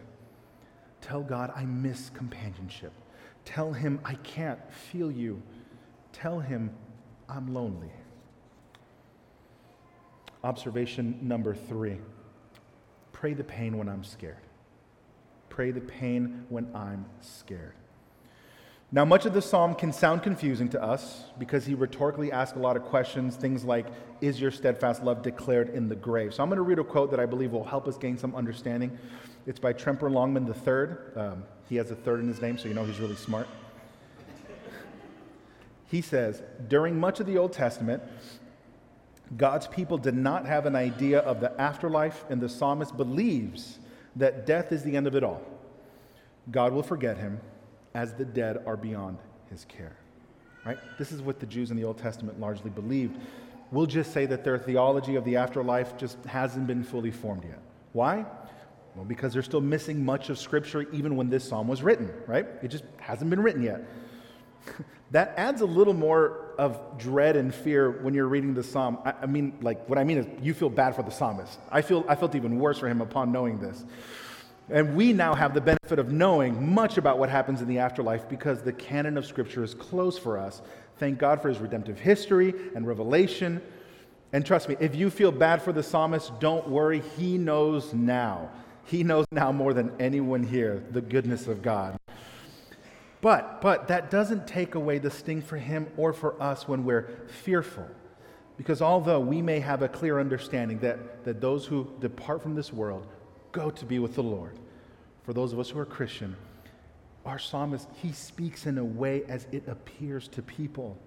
Tell 1.01 1.21
God, 1.21 1.53
I 1.55 1.63
miss 1.63 2.09
companionship. 2.09 2.91
Tell 3.45 3.71
him, 3.71 3.99
I 4.03 4.15
can't 4.15 4.59
feel 4.73 5.11
you. 5.11 5.41
Tell 6.11 6.39
him, 6.39 6.75
I'm 7.29 7.53
lonely. 7.53 7.91
Observation 10.47 11.19
number 11.21 11.53
three 11.53 11.97
pray 13.11 13.33
the 13.33 13.43
pain 13.43 13.77
when 13.77 13.89
I'm 13.89 14.05
scared. 14.05 14.37
Pray 15.49 15.71
the 15.71 15.81
pain 15.81 16.45
when 16.47 16.73
I'm 16.73 17.05
scared. 17.19 17.73
Now, 18.89 19.03
much 19.03 19.25
of 19.25 19.33
the 19.33 19.41
psalm 19.41 19.75
can 19.75 19.91
sound 19.91 20.23
confusing 20.23 20.69
to 20.69 20.81
us 20.81 21.25
because 21.37 21.65
he 21.65 21.73
rhetorically 21.73 22.31
asks 22.31 22.55
a 22.55 22.61
lot 22.61 22.77
of 22.77 22.83
questions, 22.83 23.35
things 23.35 23.65
like, 23.65 23.87
Is 24.21 24.39
your 24.39 24.51
steadfast 24.51 25.03
love 25.03 25.21
declared 25.21 25.67
in 25.71 25.89
the 25.89 25.97
grave? 25.97 26.33
So 26.33 26.43
I'm 26.43 26.47
going 26.47 26.55
to 26.55 26.63
read 26.63 26.79
a 26.79 26.83
quote 26.85 27.11
that 27.11 27.19
I 27.19 27.25
believe 27.25 27.51
will 27.51 27.65
help 27.65 27.85
us 27.85 27.97
gain 27.97 28.17
some 28.17 28.33
understanding. 28.33 28.97
It's 29.47 29.59
by 29.59 29.73
Tremper 29.73 30.09
Longman 30.09 30.47
III. 30.47 31.21
Um, 31.21 31.43
he 31.67 31.75
has 31.75 31.91
a 31.91 31.95
third 31.95 32.21
in 32.21 32.27
his 32.29 32.41
name, 32.41 32.57
so 32.57 32.69
you 32.69 32.73
know 32.73 32.85
he's 32.85 33.01
really 33.01 33.17
smart. 33.17 33.49
He 35.87 36.01
says, 36.01 36.41
During 36.69 36.97
much 36.97 37.19
of 37.19 37.25
the 37.25 37.37
Old 37.37 37.51
Testament, 37.51 38.01
God's 39.35 39.67
people 39.67 39.97
did 39.97 40.15
not 40.15 40.45
have 40.45 40.65
an 40.65 40.75
idea 40.75 41.19
of 41.19 41.41
the 41.41 41.59
afterlife, 41.59 42.23
and 42.29 42.39
the 42.39 42.47
psalmist 42.47 42.95
believes 42.95 43.79
that 44.15 44.45
death 44.45 44.71
is 44.71 44.83
the 44.83 44.95
end 44.95 45.07
of 45.07 45.15
it 45.15 45.23
all. 45.23 45.41
God 46.49 46.71
will 46.71 46.83
forget 46.83 47.17
him 47.17 47.41
as 47.93 48.13
the 48.13 48.25
dead 48.25 48.63
are 48.65 48.77
beyond 48.77 49.17
his 49.49 49.65
care. 49.65 49.97
Right? 50.65 50.77
This 50.97 51.11
is 51.11 51.21
what 51.21 51.39
the 51.39 51.45
Jews 51.45 51.71
in 51.71 51.77
the 51.77 51.83
Old 51.83 51.97
Testament 51.97 52.39
largely 52.39 52.69
believed. 52.69 53.19
We'll 53.71 53.85
just 53.85 54.13
say 54.13 54.25
that 54.27 54.43
their 54.43 54.57
theology 54.57 55.15
of 55.15 55.25
the 55.25 55.35
afterlife 55.35 55.97
just 55.97 56.23
hasn't 56.25 56.67
been 56.67 56.83
fully 56.83 57.11
formed 57.11 57.43
yet. 57.43 57.59
Why? 57.91 58.25
Well, 58.95 59.05
because 59.05 59.33
they're 59.33 59.43
still 59.43 59.61
missing 59.61 60.03
much 60.03 60.29
of 60.29 60.39
Scripture 60.39 60.89
even 60.91 61.15
when 61.15 61.29
this 61.29 61.47
psalm 61.47 61.67
was 61.67 61.83
written, 61.83 62.11
right? 62.27 62.47
It 62.63 62.69
just 62.69 62.83
hasn't 62.97 63.29
been 63.29 63.41
written 63.41 63.61
yet. 63.61 63.83
that 65.11 65.33
adds 65.37 65.61
a 65.61 65.65
little 65.65 65.93
more 65.93 66.46
of 66.57 66.97
dread 66.97 67.35
and 67.35 67.53
fear 67.53 67.91
when 68.01 68.13
you're 68.13 68.27
reading 68.27 68.53
the 68.53 68.63
psalm. 68.63 68.97
I, 69.05 69.13
I, 69.21 69.25
mean, 69.25 69.53
like, 69.61 69.87
what 69.87 69.97
I 69.97 70.03
mean 70.03 70.17
is 70.17 70.25
you 70.41 70.53
feel 70.53 70.69
bad 70.69 70.95
for 70.95 71.03
the 71.03 71.11
psalmist. 71.11 71.59
I, 71.71 71.81
feel, 71.81 72.05
I 72.07 72.15
felt 72.15 72.35
even 72.35 72.59
worse 72.59 72.79
for 72.79 72.87
him 72.87 73.01
upon 73.01 73.31
knowing 73.31 73.59
this. 73.59 73.85
And 74.69 74.95
we 74.95 75.13
now 75.13 75.33
have 75.33 75.53
the 75.53 75.61
benefit 75.61 75.97
of 75.97 76.11
knowing 76.11 76.73
much 76.73 76.97
about 76.97 77.19
what 77.19 77.29
happens 77.29 77.61
in 77.61 77.67
the 77.67 77.79
afterlife 77.79 78.27
because 78.27 78.61
the 78.61 78.73
canon 78.73 79.17
of 79.17 79.25
Scripture 79.25 79.63
is 79.63 79.73
closed 79.73 80.21
for 80.21 80.37
us. 80.37 80.61
Thank 80.97 81.19
God 81.19 81.41
for 81.41 81.47
his 81.47 81.59
redemptive 81.59 81.99
history 81.99 82.53
and 82.75 82.85
revelation. 82.85 83.61
And 84.33 84.45
trust 84.45 84.67
me, 84.67 84.75
if 84.79 84.95
you 84.95 85.09
feel 85.09 85.31
bad 85.31 85.61
for 85.61 85.71
the 85.71 85.83
psalmist, 85.83 86.37
don't 86.39 86.67
worry. 86.67 87.01
He 87.17 87.37
knows 87.37 87.93
now. 87.93 88.49
He 88.85 89.03
knows 89.03 89.25
now 89.31 89.51
more 89.51 89.73
than 89.73 89.91
anyone 89.99 90.43
here 90.43 90.83
the 90.91 91.01
goodness 91.01 91.47
of 91.47 91.61
God. 91.61 91.97
But, 93.21 93.61
but 93.61 93.87
that 93.87 94.11
doesn't 94.11 94.47
take 94.47 94.75
away 94.75 94.99
the 94.99 95.09
sting 95.09 95.41
for 95.41 95.57
him 95.57 95.87
or 95.97 96.13
for 96.13 96.41
us 96.41 96.67
when 96.67 96.83
we're 96.83 97.09
fearful. 97.43 97.87
Because 98.57 98.81
although 98.81 99.19
we 99.19 99.41
may 99.41 99.59
have 99.59 99.81
a 99.81 99.87
clear 99.87 100.19
understanding 100.19 100.79
that, 100.79 101.23
that 101.25 101.41
those 101.41 101.65
who 101.65 101.91
depart 101.99 102.41
from 102.41 102.55
this 102.55 102.73
world 102.73 103.07
go 103.51 103.69
to 103.69 103.85
be 103.85 103.99
with 103.99 104.15
the 104.15 104.23
Lord. 104.23 104.57
For 105.23 105.33
those 105.33 105.53
of 105.53 105.59
us 105.59 105.69
who 105.69 105.79
are 105.79 105.85
Christian, 105.85 106.35
our 107.25 107.37
psalmist, 107.37 107.87
he 108.01 108.11
speaks 108.11 108.65
in 108.65 108.77
a 108.77 108.85
way 108.85 109.23
as 109.27 109.47
it 109.51 109.67
appears 109.67 110.27
to 110.29 110.41
people. 110.41 110.97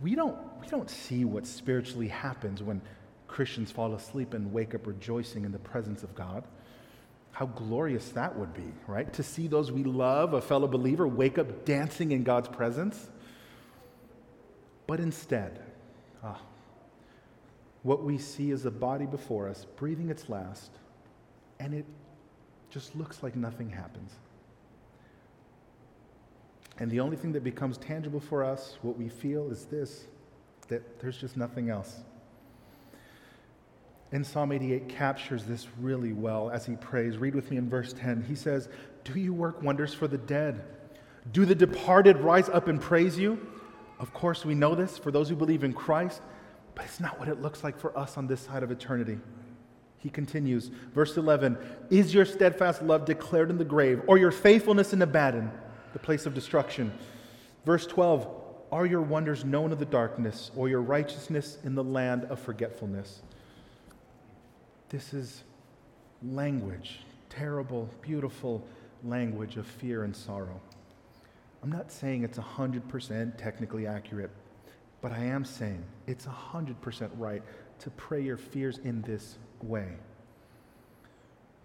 We 0.00 0.14
don't, 0.14 0.36
we 0.60 0.68
don't 0.68 0.88
see 0.88 1.24
what 1.24 1.46
spiritually 1.46 2.08
happens 2.08 2.62
when 2.62 2.80
Christians 3.26 3.70
fall 3.70 3.94
asleep 3.94 4.34
and 4.34 4.52
wake 4.52 4.74
up 4.74 4.86
rejoicing 4.86 5.44
in 5.44 5.52
the 5.52 5.58
presence 5.58 6.02
of 6.02 6.14
God. 6.14 6.44
How 7.34 7.46
glorious 7.46 8.10
that 8.10 8.38
would 8.38 8.54
be, 8.54 8.72
right? 8.86 9.12
To 9.14 9.22
see 9.24 9.48
those 9.48 9.72
we 9.72 9.82
love, 9.82 10.34
a 10.34 10.40
fellow 10.40 10.68
believer, 10.68 11.06
wake 11.06 11.36
up 11.36 11.64
dancing 11.64 12.12
in 12.12 12.22
God's 12.22 12.48
presence. 12.48 13.08
But 14.86 15.00
instead, 15.00 15.60
ah, 16.22 16.40
what 17.82 18.04
we 18.04 18.18
see 18.18 18.52
is 18.52 18.64
a 18.66 18.70
body 18.70 19.06
before 19.06 19.48
us 19.48 19.66
breathing 19.76 20.10
its 20.10 20.28
last 20.28 20.70
and 21.58 21.74
it 21.74 21.84
just 22.70 22.94
looks 22.94 23.22
like 23.22 23.34
nothing 23.34 23.68
happens. 23.68 24.12
And 26.78 26.90
the 26.90 27.00
only 27.00 27.16
thing 27.16 27.32
that 27.32 27.42
becomes 27.42 27.78
tangible 27.78 28.20
for 28.20 28.44
us, 28.44 28.78
what 28.82 28.96
we 28.96 29.08
feel, 29.08 29.50
is 29.50 29.64
this 29.64 30.06
that 30.68 31.00
there's 31.00 31.18
just 31.18 31.36
nothing 31.36 31.68
else. 31.68 32.00
And 34.14 34.24
Psalm 34.24 34.52
88 34.52 34.88
captures 34.88 35.44
this 35.44 35.66
really 35.80 36.12
well 36.12 36.48
as 36.48 36.64
he 36.64 36.76
prays. 36.76 37.16
Read 37.16 37.34
with 37.34 37.50
me 37.50 37.56
in 37.56 37.68
verse 37.68 37.92
10. 37.92 38.22
He 38.28 38.36
says, 38.36 38.68
Do 39.02 39.18
you 39.18 39.34
work 39.34 39.60
wonders 39.60 39.92
for 39.92 40.06
the 40.06 40.16
dead? 40.16 40.62
Do 41.32 41.44
the 41.44 41.54
departed 41.56 42.18
rise 42.18 42.48
up 42.48 42.68
and 42.68 42.80
praise 42.80 43.18
you? 43.18 43.44
Of 43.98 44.14
course, 44.14 44.44
we 44.44 44.54
know 44.54 44.76
this 44.76 44.96
for 44.96 45.10
those 45.10 45.28
who 45.28 45.34
believe 45.34 45.64
in 45.64 45.72
Christ, 45.72 46.22
but 46.76 46.84
it's 46.84 47.00
not 47.00 47.18
what 47.18 47.26
it 47.26 47.42
looks 47.42 47.64
like 47.64 47.76
for 47.76 47.96
us 47.98 48.16
on 48.16 48.28
this 48.28 48.40
side 48.40 48.62
of 48.62 48.70
eternity. 48.70 49.18
He 49.98 50.10
continues, 50.10 50.68
verse 50.94 51.16
11 51.16 51.58
Is 51.90 52.14
your 52.14 52.24
steadfast 52.24 52.82
love 52.82 53.06
declared 53.06 53.50
in 53.50 53.58
the 53.58 53.64
grave, 53.64 54.00
or 54.06 54.16
your 54.16 54.30
faithfulness 54.30 54.92
in 54.92 55.02
Abaddon, 55.02 55.50
the 55.92 55.98
place 55.98 56.24
of 56.24 56.34
destruction? 56.34 56.92
Verse 57.66 57.84
12 57.84 58.28
Are 58.70 58.86
your 58.86 59.02
wonders 59.02 59.44
known 59.44 59.72
of 59.72 59.80
the 59.80 59.84
darkness, 59.84 60.52
or 60.54 60.68
your 60.68 60.82
righteousness 60.82 61.58
in 61.64 61.74
the 61.74 61.82
land 61.82 62.26
of 62.26 62.38
forgetfulness? 62.38 63.20
This 64.94 65.12
is 65.12 65.42
language, 66.22 67.00
terrible, 67.28 67.90
beautiful 68.00 68.64
language 69.02 69.56
of 69.56 69.66
fear 69.66 70.04
and 70.04 70.14
sorrow. 70.14 70.60
I'm 71.64 71.72
not 71.72 71.90
saying 71.90 72.22
it's 72.22 72.38
100% 72.38 73.36
technically 73.36 73.88
accurate, 73.88 74.30
but 75.00 75.10
I 75.10 75.24
am 75.24 75.44
saying 75.44 75.82
it's 76.06 76.26
100% 76.26 77.10
right 77.18 77.42
to 77.80 77.90
pray 77.90 78.22
your 78.22 78.36
fears 78.36 78.78
in 78.84 79.02
this 79.02 79.36
way. 79.64 79.88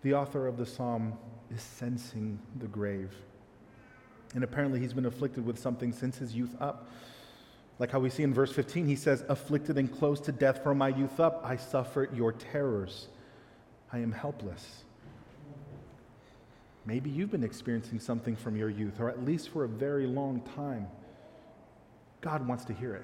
The 0.02 0.16
author 0.16 0.48
of 0.48 0.58
the 0.58 0.66
psalm 0.66 1.14
is 1.54 1.62
sensing 1.62 2.40
the 2.60 2.68
grave. 2.68 3.14
And 4.34 4.44
apparently, 4.44 4.80
he's 4.80 4.94
been 4.94 5.06
afflicted 5.06 5.46
with 5.46 5.60
something 5.60 5.94
since 5.94 6.18
his 6.18 6.36
youth 6.36 6.56
up. 6.60 6.90
Like 7.78 7.92
how 7.92 8.00
we 8.00 8.10
see 8.10 8.24
in 8.24 8.34
verse 8.34 8.52
15, 8.52 8.88
he 8.88 8.96
says, 8.96 9.24
Afflicted 9.30 9.78
and 9.78 9.96
close 9.96 10.20
to 10.22 10.32
death 10.32 10.64
from 10.64 10.80
my 10.80 10.90
youth 10.90 11.20
up, 11.20 11.44
I 11.46 11.58
suffer 11.58 12.10
your 12.12 12.32
terrors. 12.32 13.10
I 13.92 14.00
am 14.00 14.12
helpless. 14.12 14.84
Maybe 16.86 17.10
you've 17.10 17.32
been 17.32 17.44
experiencing 17.44 18.00
something 18.00 18.36
from 18.36 18.56
your 18.56 18.70
youth, 18.70 19.00
or 19.00 19.10
at 19.10 19.24
least 19.24 19.50
for 19.50 19.64
a 19.64 19.68
very 19.68 20.08
long 20.08 20.42
time. 20.56 20.88
God 22.22 22.48
wants 22.48 22.66
to 22.66 22.74
hear 22.74 22.96
it. 22.96 23.04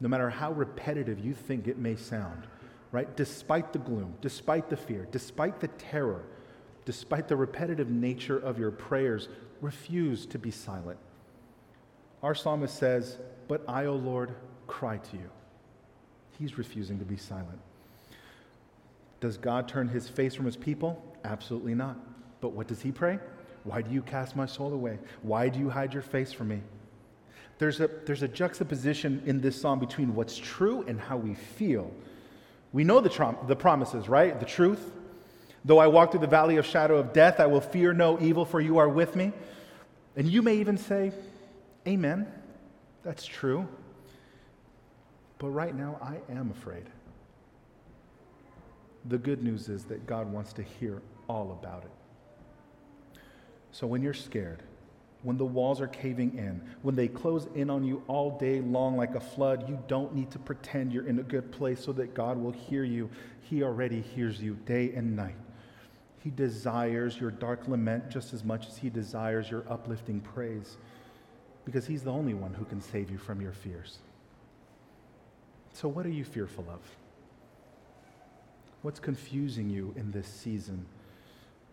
No 0.00 0.08
matter 0.08 0.28
how 0.28 0.52
repetitive 0.52 1.18
you 1.18 1.34
think 1.34 1.66
it 1.66 1.78
may 1.78 1.96
sound, 1.96 2.46
right? 2.92 3.16
Despite 3.16 3.72
the 3.72 3.78
gloom, 3.78 4.14
despite 4.20 4.68
the 4.68 4.76
fear, 4.76 5.08
despite 5.10 5.60
the 5.60 5.68
terror, 5.68 6.22
despite 6.84 7.28
the 7.28 7.36
repetitive 7.36 7.90
nature 7.90 8.38
of 8.38 8.58
your 8.58 8.70
prayers, 8.70 9.28
refuse 9.60 10.26
to 10.26 10.38
be 10.38 10.50
silent. 10.50 10.98
Our 12.22 12.34
psalmist 12.34 12.78
says, 12.78 13.18
But 13.48 13.64
I, 13.68 13.86
O 13.86 13.94
Lord, 13.94 14.34
cry 14.66 14.98
to 14.98 15.16
you. 15.16 15.30
He's 16.38 16.58
refusing 16.58 16.98
to 16.98 17.04
be 17.04 17.16
silent. 17.16 17.60
Does 19.20 19.36
God 19.36 19.68
turn 19.68 19.88
his 19.88 20.08
face 20.08 20.34
from 20.34 20.46
his 20.46 20.56
people? 20.56 21.02
Absolutely 21.24 21.74
not. 21.74 21.96
But 22.40 22.52
what 22.52 22.66
does 22.66 22.82
he 22.82 22.92
pray? 22.92 23.18
Why 23.64 23.82
do 23.82 23.92
you 23.92 24.02
cast 24.02 24.36
my 24.36 24.46
soul 24.46 24.72
away? 24.72 24.98
Why 25.22 25.48
do 25.48 25.58
you 25.58 25.70
hide 25.70 25.92
your 25.92 26.02
face 26.02 26.32
from 26.32 26.48
me? 26.48 26.62
There's 27.58 27.80
a, 27.80 27.88
there's 28.04 28.22
a 28.22 28.28
juxtaposition 28.28 29.22
in 29.26 29.40
this 29.40 29.60
psalm 29.60 29.78
between 29.78 30.14
what's 30.14 30.36
true 30.36 30.84
and 30.86 31.00
how 31.00 31.16
we 31.16 31.34
feel. 31.34 31.90
We 32.72 32.84
know 32.84 33.00
the, 33.00 33.08
trom- 33.08 33.46
the 33.48 33.56
promises, 33.56 34.08
right? 34.08 34.38
The 34.38 34.46
truth. 34.46 34.92
Though 35.64 35.78
I 35.78 35.86
walk 35.86 36.12
through 36.12 36.20
the 36.20 36.26
valley 36.26 36.58
of 36.58 36.66
shadow 36.66 36.96
of 36.96 37.12
death, 37.12 37.40
I 37.40 37.46
will 37.46 37.60
fear 37.60 37.92
no 37.92 38.20
evil, 38.20 38.44
for 38.44 38.60
you 38.60 38.78
are 38.78 38.88
with 38.88 39.16
me. 39.16 39.32
And 40.14 40.28
you 40.28 40.42
may 40.42 40.56
even 40.56 40.76
say, 40.76 41.12
Amen. 41.88 42.26
That's 43.02 43.24
true. 43.24 43.66
But 45.38 45.48
right 45.48 45.74
now, 45.74 45.98
I 46.02 46.32
am 46.32 46.50
afraid. 46.50 46.84
The 49.08 49.18
good 49.18 49.42
news 49.42 49.68
is 49.68 49.84
that 49.84 50.06
God 50.06 50.32
wants 50.32 50.52
to 50.54 50.62
hear 50.62 51.02
all 51.28 51.52
about 51.52 51.84
it. 51.84 53.20
So 53.72 53.86
when 53.86 54.02
you're 54.02 54.14
scared, 54.14 54.62
when 55.22 55.36
the 55.36 55.44
walls 55.44 55.80
are 55.80 55.88
caving 55.88 56.38
in, 56.38 56.60
when 56.82 56.94
they 56.94 57.08
close 57.08 57.48
in 57.54 57.68
on 57.68 57.84
you 57.84 58.02
all 58.06 58.38
day 58.38 58.60
long 58.60 58.96
like 58.96 59.14
a 59.14 59.20
flood, 59.20 59.68
you 59.68 59.78
don't 59.88 60.14
need 60.14 60.30
to 60.30 60.38
pretend 60.38 60.92
you're 60.92 61.06
in 61.06 61.18
a 61.18 61.22
good 61.22 61.50
place 61.50 61.84
so 61.84 61.92
that 61.92 62.14
God 62.14 62.38
will 62.38 62.52
hear 62.52 62.84
you. 62.84 63.10
He 63.42 63.62
already 63.62 64.00
hears 64.00 64.40
you 64.40 64.54
day 64.66 64.92
and 64.94 65.16
night. 65.16 65.36
He 66.22 66.30
desires 66.30 67.20
your 67.20 67.30
dark 67.30 67.68
lament 67.68 68.10
just 68.10 68.34
as 68.34 68.44
much 68.44 68.66
as 68.66 68.76
He 68.76 68.90
desires 68.90 69.50
your 69.50 69.64
uplifting 69.68 70.20
praise 70.20 70.76
because 71.64 71.86
He's 71.86 72.02
the 72.02 72.12
only 72.12 72.34
one 72.34 72.54
who 72.54 72.64
can 72.64 72.80
save 72.80 73.10
you 73.10 73.18
from 73.18 73.40
your 73.40 73.52
fears. 73.52 73.98
So, 75.72 75.86
what 75.88 76.06
are 76.06 76.10
you 76.10 76.24
fearful 76.24 76.66
of? 76.68 76.80
What's 78.86 79.00
confusing 79.00 79.68
you 79.68 79.92
in 79.96 80.12
this 80.12 80.28
season? 80.28 80.86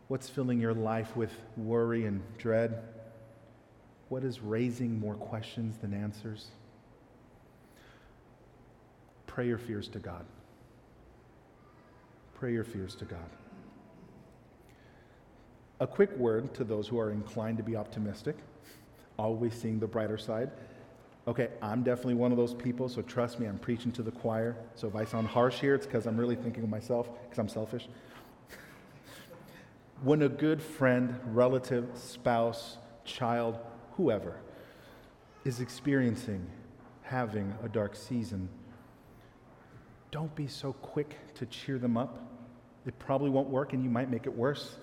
What's 0.08 0.28
filling 0.28 0.60
your 0.60 0.74
life 0.74 1.16
with 1.16 1.32
worry 1.56 2.08
and 2.08 2.24
dread? 2.40 2.82
What 4.10 4.24
is 4.24 4.40
raising 4.40 5.00
more 5.00 5.14
questions 5.14 5.78
than 5.78 5.94
answers? 5.94 6.48
Pray 9.28 9.46
your 9.46 9.60
fears 9.60 9.88
to 9.90 10.00
God. 10.00 10.26
Pray 12.34 12.52
your 12.52 12.64
fears 12.64 12.96
to 12.96 13.06
God. 13.06 13.30
A 15.82 15.86
quick 15.86 16.18
word 16.18 16.52
to 16.56 16.64
those 16.64 16.88
who 16.88 16.98
are 16.98 17.12
inclined 17.12 17.58
to 17.58 17.64
be 17.64 17.76
optimistic, 17.76 18.38
always 19.20 19.54
seeing 19.54 19.80
the 19.80 19.86
brighter 19.86 20.18
side. 20.18 20.50
Okay, 21.26 21.48
I'm 21.62 21.84
definitely 21.84 22.16
one 22.16 22.32
of 22.32 22.38
those 22.38 22.54
people, 22.54 22.90
so 22.90 23.02
trust 23.02 23.40
me, 23.40 23.48
I'm 23.48 23.58
preaching 23.58 23.94
to 23.94 24.04
the 24.04 24.12
choir. 24.12 24.58
So 24.76 24.88
if 24.88 24.96
I 24.96 25.06
sound 25.06 25.28
harsh 25.28 25.60
here, 25.60 25.74
it's 25.74 25.86
because 25.86 26.06
I'm 26.06 26.18
really 26.18 26.36
thinking 26.36 26.64
of 26.64 26.70
myself, 26.70 27.08
because 27.24 27.40
I'm 27.40 27.48
selfish. 27.48 27.88
when 30.04 30.22
a 30.24 30.30
good 30.30 30.62
friend, 30.62 31.18
relative, 31.28 31.88
spouse, 31.96 32.78
child, 33.06 33.58
whoever 33.96 34.36
is 35.46 35.62
experiencing 35.62 36.46
having 37.04 37.54
a 37.64 37.70
dark 37.70 37.96
season, 37.96 38.50
don't 40.12 40.34
be 40.36 40.48
so 40.48 40.74
quick 40.74 41.18
to 41.36 41.46
cheer 41.46 41.80
them 41.80 41.96
up. 41.96 42.20
It 42.86 43.00
probably 43.00 43.30
won't 43.30 43.50
work 43.50 43.72
and 43.72 43.82
you 43.82 43.90
might 43.90 44.12
make 44.12 44.26
it 44.26 44.36
worse. 44.36 44.76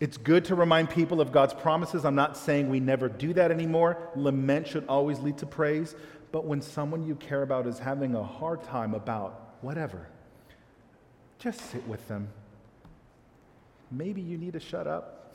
It's 0.00 0.16
good 0.16 0.44
to 0.46 0.54
remind 0.54 0.90
people 0.90 1.20
of 1.20 1.32
God's 1.32 1.54
promises. 1.54 2.04
I'm 2.04 2.14
not 2.14 2.36
saying 2.36 2.68
we 2.68 2.78
never 2.78 3.08
do 3.08 3.32
that 3.34 3.50
anymore. 3.50 4.10
Lament 4.14 4.68
should 4.68 4.86
always 4.86 5.18
lead 5.18 5.38
to 5.38 5.46
praise. 5.46 5.96
But 6.30 6.44
when 6.44 6.60
someone 6.60 7.04
you 7.04 7.16
care 7.16 7.42
about 7.42 7.66
is 7.66 7.78
having 7.78 8.14
a 8.14 8.22
hard 8.22 8.62
time 8.62 8.94
about 8.94 9.56
whatever, 9.60 10.08
just 11.38 11.60
sit 11.70 11.86
with 11.88 12.06
them. 12.06 12.28
Maybe 13.90 14.20
you 14.20 14.38
need 14.38 14.52
to 14.52 14.60
shut 14.60 14.86
up. 14.86 15.34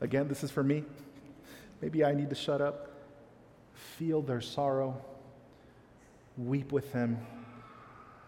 Again, 0.00 0.28
this 0.28 0.42
is 0.42 0.50
for 0.50 0.62
me. 0.62 0.84
Maybe 1.82 2.04
I 2.04 2.12
need 2.12 2.30
to 2.30 2.36
shut 2.36 2.60
up, 2.60 2.90
feel 3.74 4.22
their 4.22 4.40
sorrow, 4.40 5.04
weep 6.38 6.72
with 6.72 6.92
them. 6.92 7.18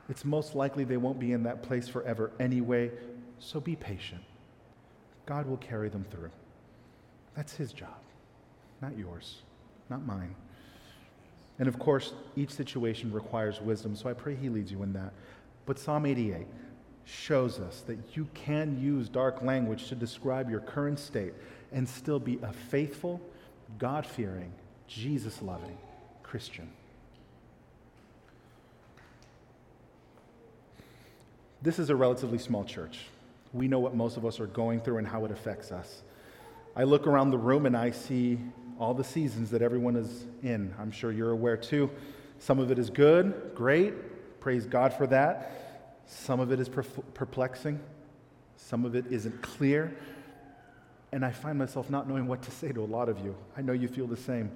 It's 0.08 0.24
most 0.24 0.54
likely 0.54 0.84
they 0.84 0.96
won't 0.96 1.18
be 1.18 1.32
in 1.32 1.44
that 1.44 1.62
place 1.62 1.88
forever 1.88 2.32
anyway, 2.38 2.90
so 3.38 3.60
be 3.60 3.76
patient. 3.76 4.22
God 5.26 5.46
will 5.46 5.56
carry 5.56 5.88
them 5.88 6.04
through. 6.10 6.30
That's 7.34 7.54
His 7.54 7.72
job, 7.72 7.96
not 8.80 8.96
yours, 8.96 9.38
not 9.90 10.04
mine. 10.06 10.34
And 11.58 11.68
of 11.68 11.78
course, 11.78 12.12
each 12.36 12.50
situation 12.50 13.12
requires 13.12 13.60
wisdom, 13.60 13.96
so 13.96 14.08
I 14.08 14.12
pray 14.12 14.34
He 14.34 14.48
leads 14.48 14.70
you 14.70 14.82
in 14.82 14.92
that. 14.94 15.12
But 15.66 15.78
Psalm 15.78 16.06
88 16.06 16.46
shows 17.04 17.58
us 17.58 17.82
that 17.86 17.98
you 18.14 18.28
can 18.34 18.80
use 18.80 19.08
dark 19.08 19.42
language 19.42 19.88
to 19.88 19.94
describe 19.94 20.50
your 20.50 20.60
current 20.60 20.98
state 20.98 21.32
and 21.72 21.88
still 21.88 22.18
be 22.18 22.38
a 22.42 22.52
faithful 22.52 23.20
God 23.78 24.06
fearing, 24.06 24.52
Jesus 24.88 25.42
loving 25.42 25.76
Christian. 26.22 26.70
This 31.62 31.78
is 31.78 31.88
a 31.88 31.96
relatively 31.96 32.38
small 32.38 32.64
church. 32.64 33.06
We 33.54 33.66
know 33.68 33.78
what 33.78 33.94
most 33.94 34.18
of 34.18 34.26
us 34.26 34.38
are 34.40 34.46
going 34.46 34.80
through 34.80 34.98
and 34.98 35.06
how 35.06 35.24
it 35.24 35.30
affects 35.30 35.72
us. 35.72 36.02
I 36.76 36.82
look 36.82 37.06
around 37.06 37.30
the 37.30 37.38
room 37.38 37.64
and 37.64 37.76
I 37.76 37.92
see 37.92 38.38
all 38.78 38.92
the 38.92 39.04
seasons 39.04 39.50
that 39.52 39.62
everyone 39.62 39.96
is 39.96 40.26
in. 40.42 40.74
I'm 40.78 40.90
sure 40.90 41.10
you're 41.10 41.30
aware 41.30 41.56
too. 41.56 41.90
Some 42.38 42.58
of 42.58 42.70
it 42.70 42.78
is 42.78 42.90
good, 42.90 43.52
great, 43.54 44.40
praise 44.40 44.66
God 44.66 44.92
for 44.92 45.06
that. 45.06 46.02
Some 46.06 46.40
of 46.40 46.52
it 46.52 46.60
is 46.60 46.68
perplexing, 46.68 47.80
some 48.56 48.84
of 48.84 48.94
it 48.94 49.06
isn't 49.10 49.40
clear 49.40 49.96
and 51.14 51.24
I 51.24 51.30
find 51.30 51.56
myself 51.56 51.90
not 51.90 52.08
knowing 52.08 52.26
what 52.26 52.42
to 52.42 52.50
say 52.50 52.72
to 52.72 52.82
a 52.82 52.84
lot 52.84 53.08
of 53.08 53.20
you. 53.20 53.36
I 53.56 53.62
know 53.62 53.72
you 53.72 53.86
feel 53.86 54.08
the 54.08 54.16
same. 54.16 54.50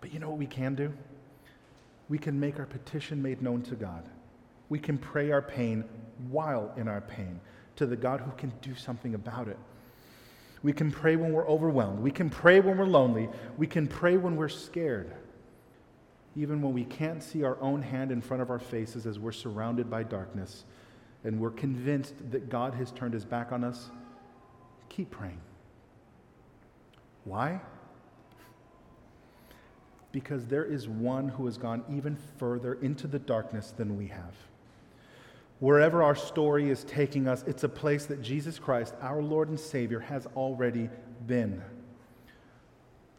But 0.00 0.12
you 0.12 0.18
know 0.18 0.28
what 0.28 0.38
we 0.38 0.46
can 0.46 0.74
do? 0.74 0.92
We 2.08 2.18
can 2.18 2.40
make 2.40 2.58
our 2.58 2.66
petition 2.66 3.22
made 3.22 3.40
known 3.40 3.62
to 3.62 3.76
God. 3.76 4.02
We 4.68 4.80
can 4.80 4.98
pray 4.98 5.30
our 5.30 5.40
pain 5.40 5.84
while 6.28 6.72
in 6.76 6.88
our 6.88 7.00
pain 7.00 7.40
to 7.80 7.86
the 7.86 7.96
God 7.96 8.20
who 8.20 8.30
can 8.32 8.52
do 8.60 8.74
something 8.74 9.14
about 9.14 9.48
it. 9.48 9.56
We 10.62 10.74
can 10.74 10.92
pray 10.92 11.16
when 11.16 11.32
we're 11.32 11.48
overwhelmed. 11.48 12.00
We 12.00 12.10
can 12.10 12.28
pray 12.28 12.60
when 12.60 12.76
we're 12.76 12.84
lonely. 12.84 13.30
We 13.56 13.66
can 13.66 13.86
pray 13.86 14.18
when 14.18 14.36
we're 14.36 14.50
scared. 14.50 15.10
even 16.36 16.62
when 16.62 16.72
we 16.72 16.84
can't 16.84 17.22
see 17.22 17.42
our 17.42 17.60
own 17.60 17.82
hand 17.82 18.12
in 18.12 18.20
front 18.20 18.42
of 18.42 18.50
our 18.50 18.58
faces 18.58 19.06
as 19.06 19.18
we're 19.18 19.32
surrounded 19.32 19.90
by 19.90 20.02
darkness 20.02 20.64
and 21.24 21.40
we're 21.40 21.50
convinced 21.50 22.14
that 22.30 22.48
God 22.48 22.74
has 22.74 22.92
turned 22.92 23.14
his 23.14 23.24
back 23.24 23.52
on 23.52 23.64
us, 23.64 23.90
keep 24.88 25.10
praying. 25.10 25.40
Why? 27.24 27.60
Because 30.12 30.46
there 30.46 30.64
is 30.64 30.88
one 30.88 31.28
who 31.28 31.46
has 31.46 31.58
gone 31.58 31.84
even 31.90 32.16
further 32.38 32.74
into 32.74 33.06
the 33.06 33.18
darkness 33.18 33.72
than 33.76 33.96
we 33.96 34.06
have. 34.06 34.34
Wherever 35.60 36.02
our 36.02 36.16
story 36.16 36.70
is 36.70 36.84
taking 36.84 37.28
us, 37.28 37.44
it's 37.46 37.64
a 37.64 37.68
place 37.68 38.06
that 38.06 38.22
Jesus 38.22 38.58
Christ, 38.58 38.94
our 39.02 39.22
Lord 39.22 39.48
and 39.48 39.60
Savior, 39.60 40.00
has 40.00 40.26
already 40.34 40.88
been. 41.26 41.62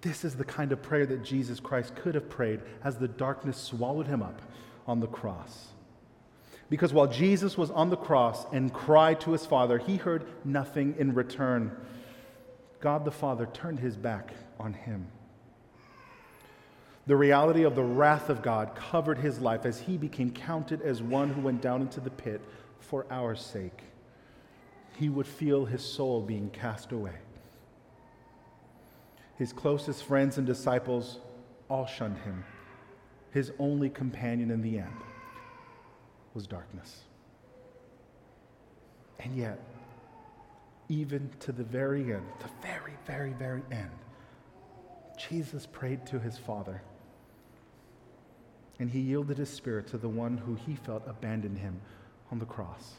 This 0.01 0.25
is 0.25 0.36
the 0.36 0.43
kind 0.43 0.71
of 0.71 0.82
prayer 0.82 1.06
that 1.06 1.23
Jesus 1.23 1.60
Christ 1.60 1.95
could 1.95 2.15
have 2.15 2.30
prayed 2.30 2.62
as 2.84 2.97
the 2.97 3.08
darkness 3.08 3.58
swallowed 3.58 4.08
him 4.08 4.23
up 4.23 4.41
on 4.88 4.99
the 4.99 5.08
cross. 5.08 5.67
Because 6.71 6.93
while 6.93 7.06
Jesus 7.06 7.58
was 7.58 7.69
on 7.69 7.91
the 7.91 7.97
cross 7.97 8.45
and 8.51 8.73
cried 8.73 9.21
to 9.21 9.34
his 9.34 9.45
Father, 9.45 9.77
he 9.77 9.97
heard 9.97 10.25
nothing 10.43 10.95
in 10.97 11.13
return. 11.13 11.75
God 12.80 13.06
the 13.06 13.12
Father 13.12 13.47
turned 13.54 13.80
his 13.80 13.95
back 13.95 14.34
on 14.60 14.73
him. 14.73 15.08
The 17.08 17.16
reality 17.16 17.64
of 17.64 17.76
the 17.76 17.84
wrath 17.84 18.30
of 18.30 18.42
God 18.42 18.76
covered 18.76 19.18
his 19.18 19.40
life 19.40 19.66
as 19.66 19.80
he 19.80 19.98
became 19.98 20.32
counted 20.32 20.82
as 20.82 21.02
one 21.02 21.30
who 21.30 21.42
went 21.42 21.62
down 21.62 21.82
into 21.82 22.00
the 22.00 22.12
pit 22.12 22.42
for 22.80 23.06
our 23.10 23.36
sake. 23.36 23.82
He 24.98 25.10
would 25.10 25.26
feel 25.26 25.66
his 25.66 25.84
soul 25.84 26.22
being 26.22 26.50
cast 26.52 26.92
away. 26.92 27.16
His 29.38 29.52
closest 29.52 30.04
friends 30.04 30.38
and 30.38 30.46
disciples 30.46 31.20
all 31.70 31.88
shunned 31.88 32.20
him. 32.20 32.44
His 33.32 33.52
only 33.58 33.90
companion 33.90 34.52
in 34.52 34.62
the 34.62 34.78
end 34.78 34.94
was 36.36 36.46
darkness. 36.46 37.02
And 39.20 39.36
yet, 39.36 39.60
even 40.90 41.30
to 41.40 41.52
the 41.52 41.64
very 41.64 42.14
end, 42.14 42.26
the 42.40 42.50
very, 42.62 42.94
very, 43.08 43.34
very 43.34 43.64
end, 43.72 43.90
Jesus 45.30 45.66
prayed 45.66 46.06
to 46.08 46.20
his 46.20 46.38
Father. 46.38 46.82
And 48.80 48.90
he 48.90 49.00
yielded 49.00 49.38
his 49.38 49.50
spirit 49.50 49.88
to 49.88 49.98
the 49.98 50.10
one 50.10 50.38
who 50.38 50.56
he 50.56 50.76
felt 50.76 51.04
abandoned 51.08 51.60
him 51.60 51.82
on 52.32 52.40
the 52.40 52.46
cross 52.46 52.96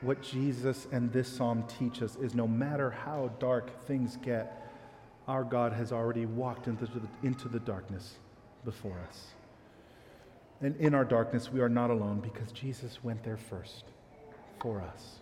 what 0.00 0.22
Jesus 0.22 0.86
and 0.92 1.12
this 1.12 1.28
psalm 1.28 1.64
teach 1.78 2.02
us 2.02 2.16
is 2.16 2.34
no 2.34 2.46
matter 2.46 2.90
how 2.90 3.30
dark 3.38 3.84
things 3.86 4.16
get, 4.22 4.70
our 5.26 5.42
God 5.42 5.72
has 5.72 5.90
already 5.90 6.26
walked 6.26 6.68
into 6.68 6.86
the, 6.86 7.00
into 7.22 7.48
the 7.48 7.58
darkness 7.58 8.14
before 8.64 8.98
us. 9.08 9.26
And 10.60 10.76
in 10.76 10.94
our 10.94 11.04
darkness, 11.04 11.50
we 11.52 11.60
are 11.60 11.68
not 11.68 11.90
alone 11.90 12.20
because 12.20 12.52
Jesus 12.52 13.02
went 13.02 13.24
there 13.24 13.36
first 13.36 13.84
for 14.60 14.80
us. 14.80 15.16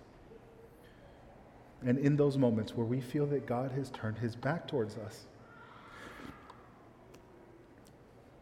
And 1.84 1.98
in 1.98 2.16
those 2.16 2.38
moments 2.38 2.74
where 2.74 2.86
we 2.86 3.00
feel 3.00 3.26
that 3.26 3.46
God 3.46 3.70
has 3.72 3.90
turned 3.90 4.18
his 4.18 4.34
back 4.34 4.66
towards 4.66 4.96
us, 4.96 5.26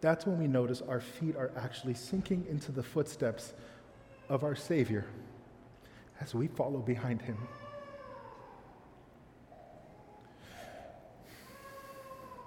that's 0.01 0.27
when 0.27 0.39
we 0.39 0.47
notice 0.47 0.83
our 0.83 1.01
feet 1.01 1.37
are 1.37 1.51
actually 1.57 1.95
sinking 1.95 2.47
into 2.49 2.73
the 2.73 2.83
footsteps 2.83 3.55
of 4.29 4.45
our 4.45 4.55
Savior 4.55 5.05
as 6.21 6.35
we 6.35 6.47
follow 6.47 6.79
behind 6.79 7.23
him. 7.23 7.37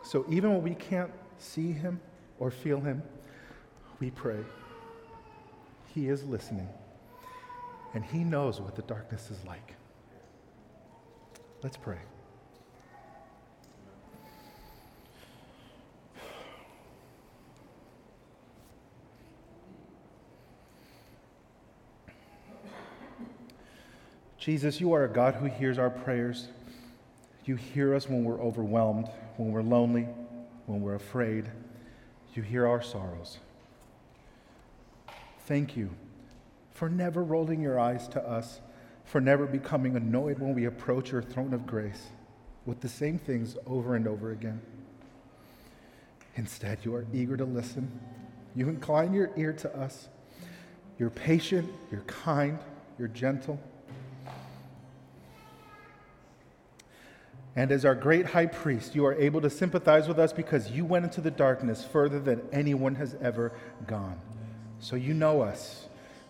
So 0.03 0.25
even 0.29 0.53
when 0.53 0.63
we 0.63 0.75
can't 0.75 1.11
see 1.39 1.71
him 1.71 1.99
or 2.39 2.51
feel 2.51 2.79
him, 2.79 3.03
we 3.99 4.11
pray. 4.11 4.39
He 5.93 6.09
is 6.09 6.23
listening, 6.23 6.69
and 7.93 8.03
he 8.03 8.23
knows 8.23 8.61
what 8.61 8.75
the 8.75 8.81
darkness 8.83 9.31
is 9.31 9.43
like. 9.45 9.75
Let's 11.65 11.77
pray. 11.77 11.97
Jesus, 24.37 24.79
you 24.79 24.93
are 24.93 25.05
a 25.05 25.09
God 25.09 25.33
who 25.33 25.47
hears 25.47 25.79
our 25.79 25.89
prayers. 25.89 26.49
You 27.45 27.55
hear 27.55 27.95
us 27.95 28.07
when 28.07 28.23
we're 28.23 28.39
overwhelmed, 28.39 29.09
when 29.37 29.51
we're 29.51 29.63
lonely, 29.63 30.07
when 30.67 30.81
we're 30.81 30.93
afraid. 30.93 31.49
You 32.35 32.43
hear 32.43 32.67
our 32.67 32.83
sorrows. 32.83 33.39
Thank 35.47 35.75
you 35.75 35.89
for 36.69 36.89
never 36.89 37.23
rolling 37.23 37.59
your 37.59 37.79
eyes 37.79 38.07
to 38.09 38.21
us, 38.21 38.59
for 39.05 39.21
never 39.21 39.45
becoming 39.45 39.95
annoyed 39.95 40.39
when 40.39 40.53
we 40.53 40.65
approach 40.65 41.11
your 41.11 41.21
throne 41.21 41.53
of 41.53 41.65
grace 41.65 42.07
with 42.65 42.81
the 42.81 42.89
same 42.89 43.17
things 43.19 43.55
over 43.67 43.95
and 43.95 44.07
over 44.07 44.31
again. 44.31 44.61
Instead, 46.35 46.79
you 46.83 46.93
are 46.95 47.05
eager 47.13 47.37
to 47.37 47.45
listen. 47.45 47.99
You 48.55 48.67
incline 48.67 49.13
your 49.13 49.31
ear 49.37 49.53
to 49.53 49.77
us. 49.77 50.09
You're 50.97 51.09
patient, 51.09 51.71
you're 51.91 52.01
kind, 52.01 52.57
you're 52.97 53.07
gentle. 53.07 53.59
And 57.55 57.71
as 57.71 57.85
our 57.85 57.95
great 57.95 58.25
high 58.25 58.47
priest, 58.47 58.95
you 58.95 59.05
are 59.05 59.13
able 59.13 59.39
to 59.41 59.49
sympathize 59.49 60.07
with 60.07 60.19
us 60.19 60.33
because 60.33 60.71
you 60.71 60.83
went 60.83 61.05
into 61.05 61.21
the 61.21 61.31
darkness 61.31 61.85
further 61.85 62.19
than 62.19 62.41
anyone 62.51 62.95
has 62.95 63.15
ever 63.21 63.53
gone. 63.87 64.19
So 64.79 64.97
you 64.97 65.13
know 65.13 65.41
us, 65.41 65.85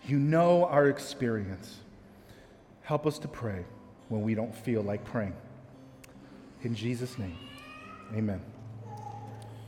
you 0.06 0.18
know 0.18 0.66
our 0.66 0.88
experience. 0.88 1.78
Help 2.86 3.04
us 3.04 3.18
to 3.18 3.26
pray 3.26 3.64
when 4.10 4.22
we 4.22 4.36
don't 4.36 4.54
feel 4.54 4.80
like 4.80 5.04
praying. 5.04 5.34
In 6.62 6.72
Jesus' 6.72 7.18
name, 7.18 7.36
amen. 8.14 8.40